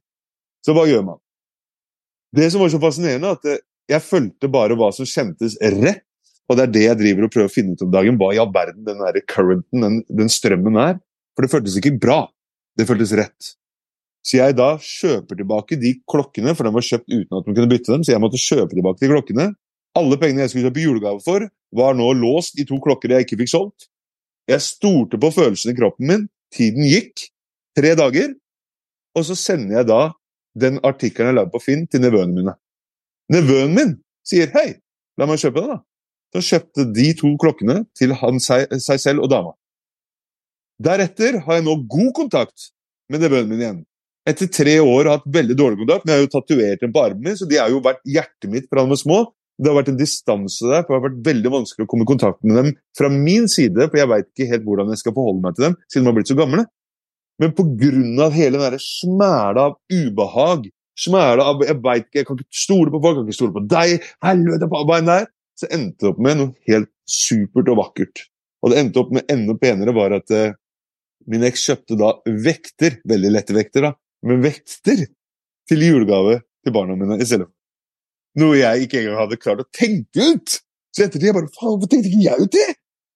[0.66, 1.20] Så hva gjør man?
[2.36, 6.04] Det som var så fascinerende, at eh, jeg fulgte bare hva som kjentes rett.
[6.50, 8.18] Og det er det jeg driver og prøver å finne ut om dagen.
[8.22, 11.00] Hva i all verden den der currenten, den, den strømmen er.
[11.34, 12.20] For det føltes ikke bra.
[12.78, 13.56] Det føltes rett.
[14.26, 17.72] Så jeg da kjøper tilbake de klokkene, for de var kjøpt uten at man kunne
[17.72, 18.06] bytte dem.
[18.06, 19.48] Så jeg måtte kjøpe tilbake de klokkene.
[19.96, 23.40] Alle pengene jeg skulle kjøpe julegave for, var nå låst i to klokker jeg ikke
[23.44, 23.88] fikk solgt.
[24.50, 26.28] Jeg stolte på følelsen i kroppen min.
[26.54, 27.30] Tiden gikk.
[27.76, 28.36] Tre dager.
[29.16, 30.02] Og så sender jeg da
[30.56, 32.54] den artikkelen jeg lagde på Finn, til nevøene mine.
[33.32, 33.94] Nevøen min
[34.28, 34.80] sier 'hei,
[35.18, 35.80] la meg kjøpe den', da.
[36.36, 39.52] Så kjøpte de to klokkene til han seg, seg selv og dama.
[40.84, 42.72] Deretter har jeg nå god kontakt
[43.10, 43.84] med nevøen min igjen.
[44.28, 46.94] Etter tre år har jeg hatt veldig dårlig kontakt, men jeg har jo tatovert dem
[46.94, 49.20] på armen min, så de har jo vært hjertet mitt fra de var små.
[49.56, 52.10] Det har vært en distanse der, for det har vært veldig vanskelig å komme i
[52.10, 55.44] kontakt med dem fra min side, for jeg veit ikke helt hvordan jeg skal forholde
[55.46, 56.66] meg til dem, siden de har blitt så gamle.
[57.42, 57.54] Men
[58.24, 62.92] av hele den smæla av ubehag, smæla av Jeg vet ikke, jeg kan ikke stole
[62.92, 66.04] på folk, jeg kan ikke stole på deg, helvete, på enn det er, så endte
[66.04, 68.26] det opp med noe helt supert og vakkert.
[68.64, 70.56] Og det endte opp med enda penere var at eh,
[71.32, 73.94] min eks kjøpte da vekter, veldig lette vekter, da,
[74.26, 75.06] men vekter
[75.70, 77.48] til julegave til barna mine i stedet.
[78.40, 80.58] Noe jeg ikke engang hadde klart å tenke ut!
[80.96, 82.70] Så etter ettertid jeg bare Faen, hvorfor tenkte ikke jeg ut det?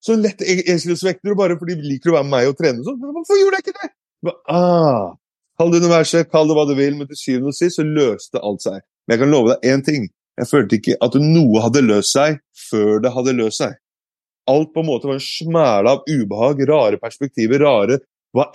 [0.03, 2.83] Så lett e- eselhøstvekter, og bare fordi de liker å være med meg og trene
[2.85, 2.99] sånn.
[2.99, 3.89] Hvorfor gjorde jeg ikke det?
[4.27, 5.09] Ba, ah,
[5.59, 8.43] kall det universet, kall det hva du vil, men til syvende og sist så løste
[8.43, 8.79] alt seg.
[9.07, 10.07] Men jeg kan love deg én ting.
[10.39, 12.39] Jeg følte ikke at noe hadde løst seg
[12.69, 13.75] før det hadde løst seg.
[14.49, 17.99] Alt på en måte var en smæle av ubehag, rare perspektiver, rare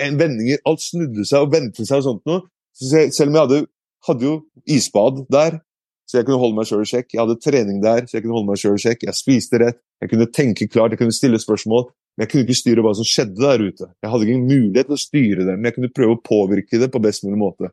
[0.00, 0.62] vendinger.
[0.68, 2.46] Alt snudde seg og vendte seg og sånt noe.
[2.74, 3.60] Så selv om jeg hadde,
[4.08, 4.34] hadde jo
[4.64, 5.60] isbad der,
[6.04, 7.12] så jeg kunne holde meg sjøl i sjekk.
[7.14, 9.06] Jeg hadde trening der, så jeg kunne holde meg selv i sjekk.
[9.08, 11.86] Jeg spiste rett, jeg kunne tenke klart, jeg kunne stille spørsmål.
[12.14, 13.88] Men jeg kunne ikke styre hva som skjedde der ute.
[14.04, 16.90] Jeg hadde ikke mulighet til å styre det, men jeg kunne prøve å påvirke det
[16.92, 17.72] på best mulig måte.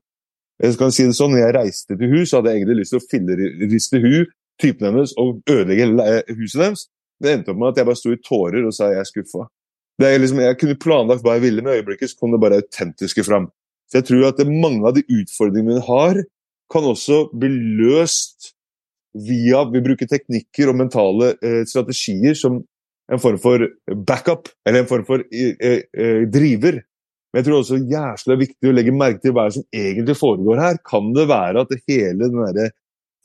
[0.62, 3.02] Jeg kan si det sånn, når jeg reiste til hus, hadde jeg egentlig lyst til
[3.02, 4.16] å filleriste hu,
[4.62, 5.88] typen hennes, og ødelegge
[6.38, 6.84] huset deres.
[7.22, 9.46] Det endte opp med at jeg bare sto i tårer og sa jeg er skuffa.
[10.02, 13.26] Liksom, jeg kunne planlagt hva jeg ville, men i øyeblikket så kom det bare autentiske
[13.28, 13.52] fram.
[13.90, 16.22] Så jeg tror at mange av de utfordringene mine har,
[16.72, 17.52] kan også bli
[17.82, 18.54] løst
[19.12, 22.62] via Vi bruker teknikker og mentale eh, strategier som
[23.12, 23.66] en form for
[24.08, 26.80] backup, eller en form for eh, eh, driver.
[27.32, 30.80] Men jeg tror også jævlig viktig å legge merke til hva som egentlig foregår her.
[30.88, 32.72] Kan det være at det hele den der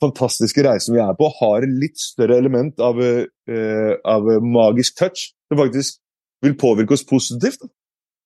[0.03, 5.31] fantastiske reisen vi er på, har et litt større element av, eh, av magisk touch,
[5.47, 6.01] som faktisk
[6.45, 7.63] vil påvirke oss positivt?
[7.63, 7.71] Da?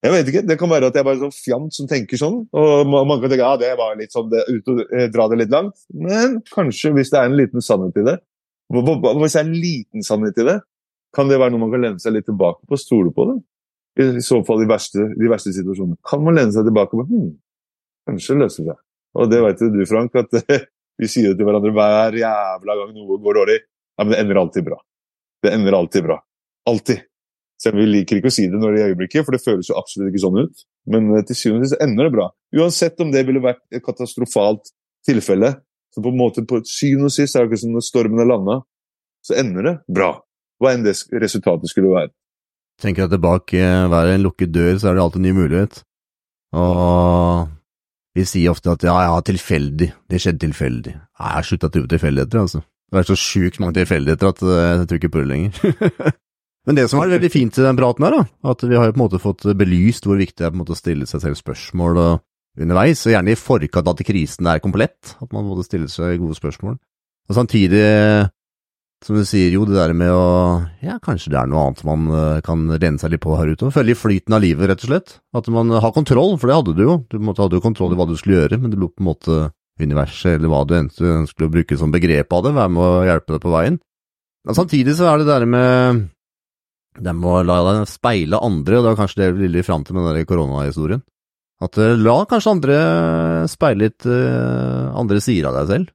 [0.02, 0.42] Jeg vet ikke.
[0.50, 2.40] Det kan være at jeg bare er sånn fjant som tenker sånn.
[2.58, 5.28] Og ma- mange kan tenke ja, det var litt sånn det, ut og eh, dra
[5.30, 5.78] det litt langt.
[5.94, 8.18] Men kanskje, hvis det er en liten sannhet i det
[8.72, 10.58] Hvis det er en liten sannhet i det,
[11.14, 13.38] kan det være noe man kan lene seg litt tilbake på og stole på det?
[14.00, 16.00] I, så fall i verste, de verste situasjonene.
[16.08, 17.34] Kan man lene seg tilbake på hm,
[18.08, 18.80] kanskje løser det seg.
[19.20, 20.32] Og det vet jo du, Frank, at
[21.02, 23.60] vi sier det til hverandre hver jævla gang noe går dårlig.
[24.00, 24.80] Ja, men det ender alltid bra.
[25.44, 26.18] Det ender alltid bra.
[26.72, 27.04] Alltid.
[27.62, 29.70] Selv vi liker ikke å si det når det er i øyeblikket, for det føles
[29.70, 30.64] jo absolutt ikke sånn ut.
[30.90, 32.28] Men eh, til syvende og sist ender det bra.
[32.58, 34.74] Uansett om det ville vært et katastrofalt
[35.06, 35.54] tilfelle,
[35.94, 38.30] så på en måte på syvende og sist er det ikke som når stormen har
[38.32, 38.58] landa,
[39.22, 40.16] så ender det bra.
[40.62, 42.14] Hva enn det resultatet skulle være.
[42.82, 45.82] Tenker at det bak eh, hver lukket dør, så er det alltid en ny mulighet.
[46.58, 47.52] Og
[48.18, 50.98] vi sier ofte at ja, ja, tilfeldig, det skjedde tilfeldig.
[50.98, 52.66] Nei, jeg har slutta å tro på tilfeldigheter, altså.
[52.92, 56.12] Det er så sjukt mange tilfeldigheter at eh, jeg tror ikke på det lenger.
[56.68, 58.94] Men det som er veldig fint i den praten her, da, at vi har jo
[58.94, 61.24] på en måte fått belyst hvor viktig det er på en måte å stille seg
[61.24, 62.12] selv spørsmål og
[62.62, 66.20] underveis, og gjerne i forkant av at krisen er komplett, at man måtte stille seg
[66.22, 66.78] gode spørsmål.
[67.32, 67.82] Og samtidig,
[69.06, 70.26] som du sier, jo, det der med å
[70.84, 73.66] Ja, kanskje det er noe annet man eh, kan lene seg litt på her ute,
[73.66, 75.18] og følge flyten av livet, rett og slett.
[75.38, 76.98] At man har kontroll, for det hadde du jo.
[77.08, 78.94] Du på en måte hadde jo kontroll i hva du skulle gjøre, men du lot
[78.94, 79.42] på en måte
[79.82, 83.34] universet, eller hva du ønsker å bruke som begrep av det, være med å hjelpe
[83.38, 83.80] deg på veien.
[84.46, 86.04] Men samtidig så er det der med
[87.00, 89.86] det med å la deg speile andre, og det var kanskje det vi ville fram
[89.88, 91.04] til med den koronahistorien.
[91.62, 92.78] At eh, la kanskje andre
[93.52, 95.92] speile litt eh, andre sider av deg selv.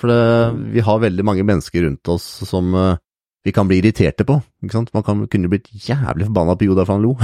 [0.00, 2.98] For det, vi har veldig mange mennesker rundt oss som eh,
[3.44, 4.38] vi kan bli irriterte på.
[4.62, 4.92] ikke sant?
[4.96, 7.14] Man kan, kunne blitt jævlig forbanna på Joda han lo.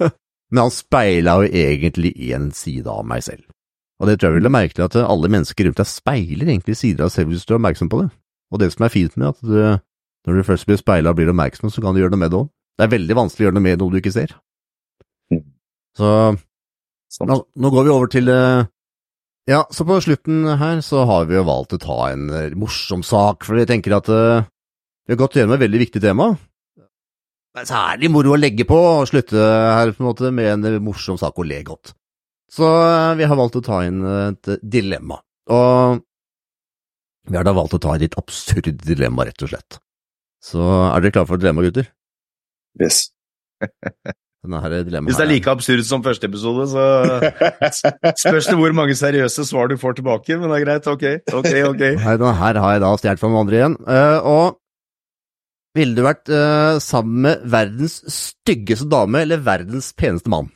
[0.52, 3.42] Men han speila jo egentlig en side av meg selv.
[3.98, 7.10] Og det tror jeg ville merkelig, at alle mennesker rundt deg speiler egentlig sider av
[7.10, 8.08] deg selv hvis du er oppmerksom på det.
[8.54, 9.58] Og det som er fint med at du,
[10.24, 12.40] når du først blir speila og blir oppmerksom, så kan du gjøre noe med det
[12.40, 12.50] òg.
[12.74, 14.32] Det er veldig vanskelig å gjøre noe med noe du ikke ser.
[15.32, 15.44] Mm.
[15.94, 18.64] Så nå, nå går vi over til eh,
[19.50, 23.04] Ja, så på slutten her så har vi jo valgt å ta en eh, morsom
[23.06, 24.46] sak, for vi tenker at uh,
[25.04, 26.32] vi har gått gjennom et veldig viktig tema.
[27.54, 30.80] Det er særlig moro å legge på og slutte her på en måte med en
[30.82, 31.92] morsom sak og le godt.
[32.50, 32.66] Så
[33.18, 35.20] vi har valgt å ta inn et dilemma.
[35.54, 36.02] Og
[37.30, 39.78] vi har da valgt å ta et litt absurd dilemma, rett og slett.
[40.44, 41.88] Så er dere klare for dilemma, gutter?
[42.80, 43.08] Yes.
[44.44, 46.82] Hvis det er like absurd som første episode, så
[48.26, 50.86] spørs det hvor mange seriøse svar du får tilbake, men det er greit.
[50.86, 51.80] Ok, ok, ok.
[52.04, 53.76] Nei, denne her har jeg da stjålet fra noen andre igjen.
[53.88, 54.58] Eh, og
[55.78, 60.52] ville du vært eh, sammen med verdens styggeste dame eller verdens peneste mann?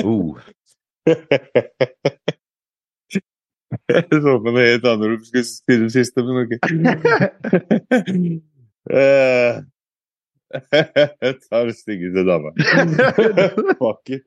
[0.00, 0.40] Oh.
[3.96, 6.52] Jeg så på noe helt annet når du skulle spille det siste, men ok.
[8.90, 9.60] Eh,
[11.24, 12.50] Jeg tar det styggeste dama.
[13.80, 14.24] Fuck it.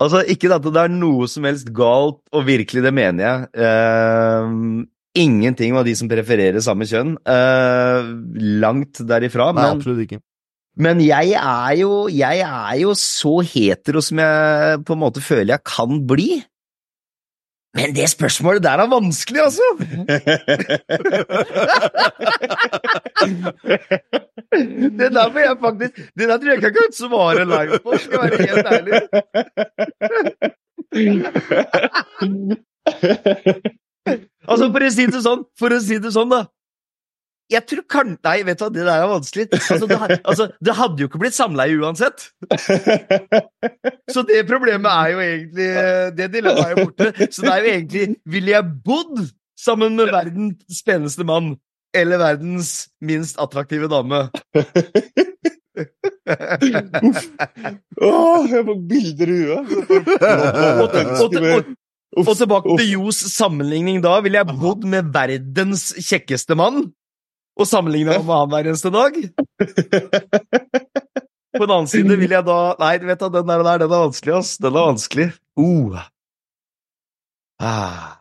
[0.00, 3.36] altså, ikke at det er noe som helst galt, og virkelig, det mener jeg.
[3.58, 4.86] Uh,
[5.18, 7.16] ingenting med de som prefererer samme kjønn.
[7.28, 8.16] Uh,
[8.62, 9.50] langt derifra.
[9.52, 10.22] Nei, men absolutt ikke.
[10.78, 15.56] Men jeg er jo, jeg er jo så hetero som jeg på en måte føler
[15.56, 16.28] jeg kan bli.
[17.76, 19.62] Men det spørsmålet der er vanskelig, altså!
[24.98, 27.90] Det der må jeg faktisk Det der tror jeg ikke jeg kan svare live på,
[27.98, 29.00] skal være helt ærlig.
[34.48, 36.46] Altså, for å si det sånn, for å si det sånn, da.
[37.48, 38.10] Jeg tror kan...
[38.24, 39.46] Nei, vet du hva, det der er vanskelig.
[39.56, 42.26] Altså, det, altså, det hadde jo ikke blitt samleie uansett.
[44.14, 45.68] Så det problemet er jo egentlig
[46.18, 47.06] Det dilemmaet er jo borte.
[47.32, 49.16] Så det er jo egentlig Ville jeg bodd
[49.58, 51.56] sammen med verdens peneste mann
[51.96, 54.28] eller verdens minst attraktive dame?
[58.04, 59.64] Åh, jeg får bilder i huet.
[62.18, 64.18] Og tilbake til Jos sammenligning da.
[64.24, 66.90] Ville jeg bodd med verdens kjekkeste mann
[67.58, 69.18] og sammenligna med han hver eneste dag?
[71.58, 73.92] På den annen side vil jeg da Nei, du vet da, den der, den er
[74.06, 74.56] vanskelig, ass.
[74.62, 75.28] Den er vanskelig.
[75.58, 75.98] Uh.
[77.58, 78.18] Ah.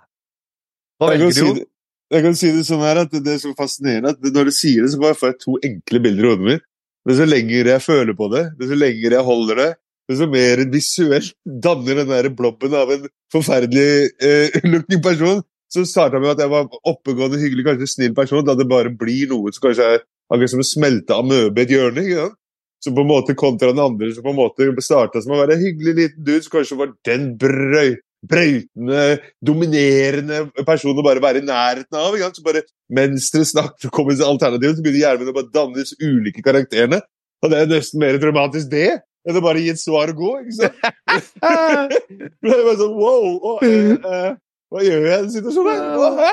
[0.97, 1.59] Hva velger du?
[1.59, 1.67] det,
[2.13, 4.85] jeg kan si det sånn her at det er så fascinerende at når du sier
[4.85, 6.63] det, så bare får jeg to enkle bilder i hodet mitt.
[7.07, 9.69] Men så lenger jeg føler på det, så lenger jeg holder det,
[10.17, 13.87] så mer visuelt danner den der blobben av en forferdelig
[14.23, 15.43] eh, looking person.
[15.73, 19.27] Så starta med at jeg var oppegående, hyggelig, kanskje snill person, da det bare blir
[19.31, 22.03] noe som kanskje er akkurat som å smelte amøbe i et hjørne.
[22.03, 22.37] ikke sant?
[22.83, 25.55] Så på en måte kontra den andre som på en måte starta som å være
[25.57, 27.95] en hyggelig liten dude, så kanskje var den brøy,
[28.27, 29.05] brøytende,
[29.41, 32.13] dominerende personen å bare være i nærheten av.
[32.13, 32.39] Ikke sant?
[32.39, 32.63] Så bare
[32.93, 36.45] mens dere snakket og kom med alternativet, så begynner hjernen å bare danne disse ulike
[36.45, 37.01] karakterene.
[37.41, 38.89] Og det er nesten mer dramatisk det
[39.27, 40.33] enn å bare gi et svar og gå.
[40.45, 40.77] ikke sant?
[42.45, 43.25] Det var sånn wow!
[43.41, 44.29] og, uh, eh,
[44.71, 45.81] hva gjør jeg i den situasjonen?
[46.19, 46.31] Hæ?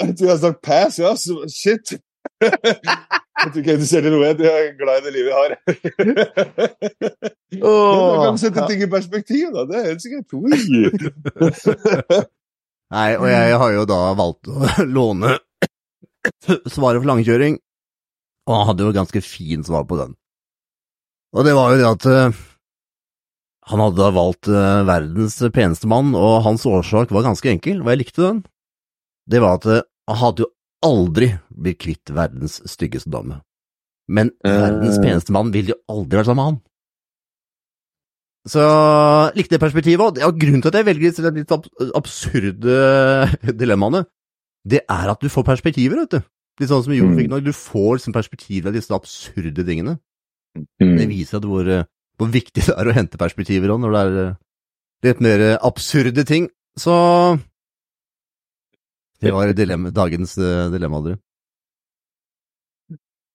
[0.00, 1.14] Jeg tror jeg har sagt pass, ja.
[1.16, 1.96] Så, shit.
[3.40, 4.26] Jeg tror ikke jeg er interessert i noe.
[4.28, 5.52] Jeg er glad i det livet jeg har.
[7.54, 9.64] Men da kan sette ting i perspektiv, da.
[9.64, 10.26] Det er helt sikkert.
[12.96, 15.38] Nei, og jeg har jo da valgt å låne
[16.74, 17.56] svaret for langkjøring,
[18.50, 20.12] og han hadde jo ganske fin svar på den.
[21.32, 22.40] Og det var jo det at eh,
[23.70, 27.90] han hadde da valgt eh, verdens peneste mann, og hans årsak var ganske enkel, og
[27.92, 28.40] jeg likte den.
[29.30, 30.50] Det var at eh, han hadde jo
[30.82, 33.40] aldri blitt kvitt verdens styggeste dame.
[34.10, 35.04] Men verdens Eh.
[35.04, 36.60] peneste mann ville jo aldri vært sammen med han.
[38.48, 38.62] Så
[39.36, 41.52] likte det perspektivet, og ja, grunnen til at jeg velger disse litt
[41.98, 42.76] absurde
[43.60, 44.06] dilemmaene,
[44.64, 46.24] det er at du får perspektiver, vet du.
[46.60, 47.20] Litt sånn som Jon jordfiken.
[47.20, 49.98] fikk nå, du får liksom perspektiv av disse absurde tingene.
[50.56, 51.08] Det Mm.
[51.12, 51.68] viser at hvor,
[52.20, 54.38] hvor viktig det er å hente perspektiver òg, når det er eh,
[55.08, 56.50] litt mer eh, absurde ting.
[56.78, 56.94] Så
[59.20, 61.20] det var dilemma, dagens eh, dilemma, dere.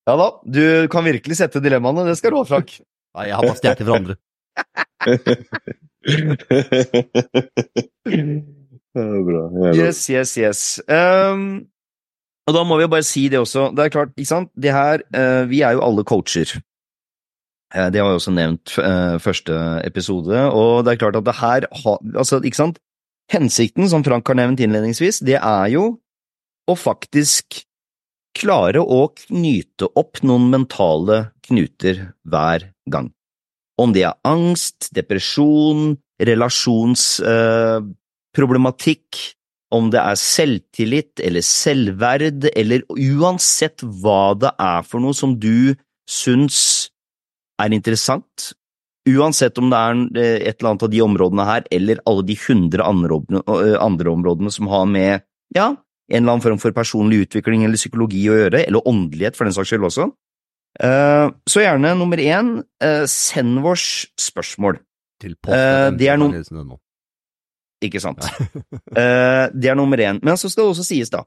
[0.05, 2.69] Ja da, du kan virkelig sette dilemmaene, det skal du ha, Frank.
[3.17, 4.15] Nei, jeg har bare stjålet det fra andre.
[8.95, 9.39] Det er bra.
[9.51, 9.73] Det er.
[9.75, 10.59] Yes, yes, yes.
[10.87, 11.65] Um,
[12.47, 13.65] og da må vi jo bare si det også.
[13.75, 16.53] Det er klart, ikke sant, det her uh, Vi er jo alle coacher.
[17.73, 19.53] Eh, det var jo også nevnt eh, første
[19.85, 22.77] episode, og det er klart at det her har Altså, ikke sant?
[23.31, 25.97] Hensikten, som Frank har nevnt innledningsvis, det er jo
[26.69, 27.65] å faktisk
[28.35, 33.11] klare å knyte opp noen mentale knuter hver gang.
[33.81, 39.21] Om det er angst, depresjon, relasjonsproblematikk, eh,
[39.75, 45.75] om det er selvtillit eller selvverd, eller uansett hva det er for noe som du
[46.07, 46.91] syns
[47.61, 48.51] er interessant,
[49.07, 52.35] uansett om det er eh, et eller annet av de områdene her, eller alle de
[52.47, 55.23] hundre andre, områdene- andre områdene som har med,
[55.55, 55.69] ja,
[56.11, 59.53] en eller annen form for personlig utvikling eller psykologi å gjøre, eller åndelighet for den
[59.57, 60.09] saks skyld også.
[60.83, 64.79] Eh, Så gjerne nummer én, eh, send vårs spørsmål.
[65.21, 66.33] Til Eh, det er noen-
[67.81, 68.19] Ikke sant?
[68.95, 70.19] Det er nummer én.
[70.23, 71.23] Men så skal det også sies, da.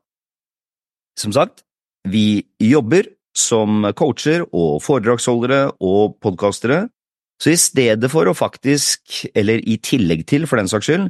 [1.18, 1.62] Som sagt,
[2.04, 3.04] vi jobber
[3.38, 6.86] som coacher og foredragsholdere og podkastere,
[7.38, 11.08] så i stedet for å faktisk, eller i tillegg til for den saks skyld,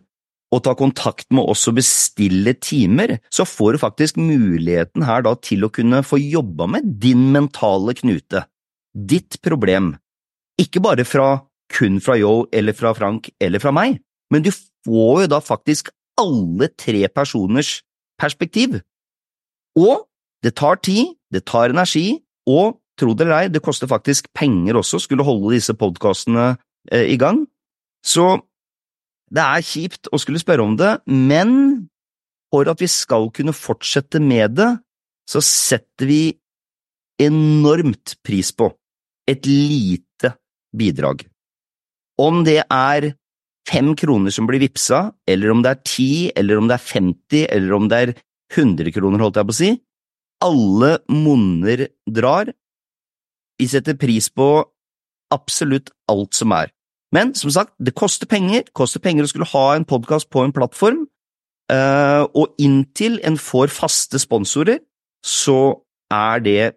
[0.48, 5.34] å ta kontakt med oss og bestille timer, så får du faktisk muligheten her da
[5.44, 8.46] til å kunne få jobba med din mentale knute,
[8.92, 9.94] ditt problem,
[10.60, 11.30] ikke bare fra
[11.72, 14.00] kun fra Yo eller fra Frank eller fra meg,
[14.32, 17.78] men du får jo da faktisk alle tre personers
[18.18, 18.80] perspektiv.
[19.78, 20.07] Og
[20.44, 24.78] det tar tid, det tar energi, og tro det eller ei, det koster faktisk penger
[24.78, 26.56] også skulle holde disse podkastene
[26.90, 27.44] eh, i gang.
[28.04, 28.38] Så
[29.28, 31.88] det er kjipt å skulle spørre om det, men
[32.52, 34.70] for at vi skal kunne fortsette med det,
[35.28, 36.22] så setter vi
[37.20, 38.70] enormt pris på
[39.28, 40.32] et lite
[40.72, 41.26] bidrag.
[42.18, 43.10] Om det er
[43.68, 47.44] fem kroner som blir vippsa, eller om det er ti, eller om det er 50,
[47.52, 48.14] eller om det er
[48.56, 49.70] 100 kroner, holdt jeg på å si.
[50.44, 52.52] Alle monner drar.
[53.58, 54.64] Vi setter pris på
[55.34, 56.70] absolutt alt som er.
[57.12, 58.66] Men som sagt, det koster penger.
[58.68, 61.06] Det koster penger å skulle ha en podkast på en plattform.
[61.70, 64.78] eh, og inntil en får faste sponsorer,
[65.22, 66.74] så er det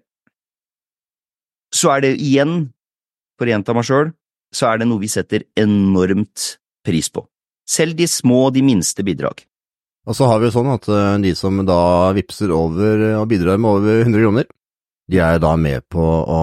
[1.74, 2.74] Så er det igjen,
[3.40, 4.12] for å gjenta meg sjøl,
[4.52, 7.24] så er det noe vi setter enormt pris på.
[7.66, 9.46] Selv de små, de minste bidrag.
[10.10, 13.62] Og så har vi jo sånn at eh, de som da vippser over og bidrar
[13.62, 14.50] med over 100 kroner,
[15.12, 16.42] de er da med på å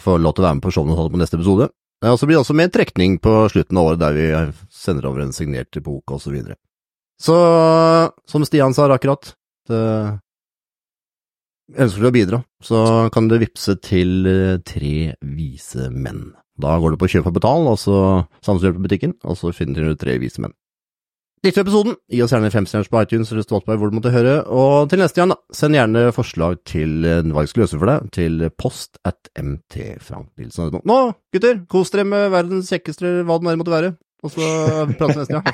[0.00, 1.68] få lov til å være med på showet på neste episode.
[2.06, 4.26] Og så blir det også med en trekning på slutten av året der vi
[4.72, 6.58] sender over en signert bok og så videre.
[7.20, 7.36] Så
[8.28, 9.32] som Stian sa akkurat,
[11.74, 16.30] ønsker du å bidra, så kan du vippse til eh, Tre vise menn.
[16.56, 17.96] Da går du på kjøp og betal, og så
[18.44, 20.54] samsgjør på butikken, og så finner du Tre vise menn.
[21.46, 21.94] Likte episoden?
[22.10, 25.20] Gi oss gjerne femstjerners på iTunes eller Spotify hvor du måtte høre, og til neste
[25.20, 28.98] gang, da, send gjerne forslag til eh, hva jeg skal løse for deg, til post
[29.06, 30.80] at mtfranknilsen.no.
[30.90, 30.96] Nå,
[31.36, 33.92] gutter, kos dere med verdens kjekkeste hva det nå måtte være,
[34.26, 34.42] og så
[34.98, 35.46] prates neste gang.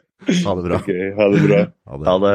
[0.20, 0.76] Ha det bra.
[0.76, 1.60] Okay, ha det bra.
[1.88, 2.06] Ha det.
[2.06, 2.34] Ha det.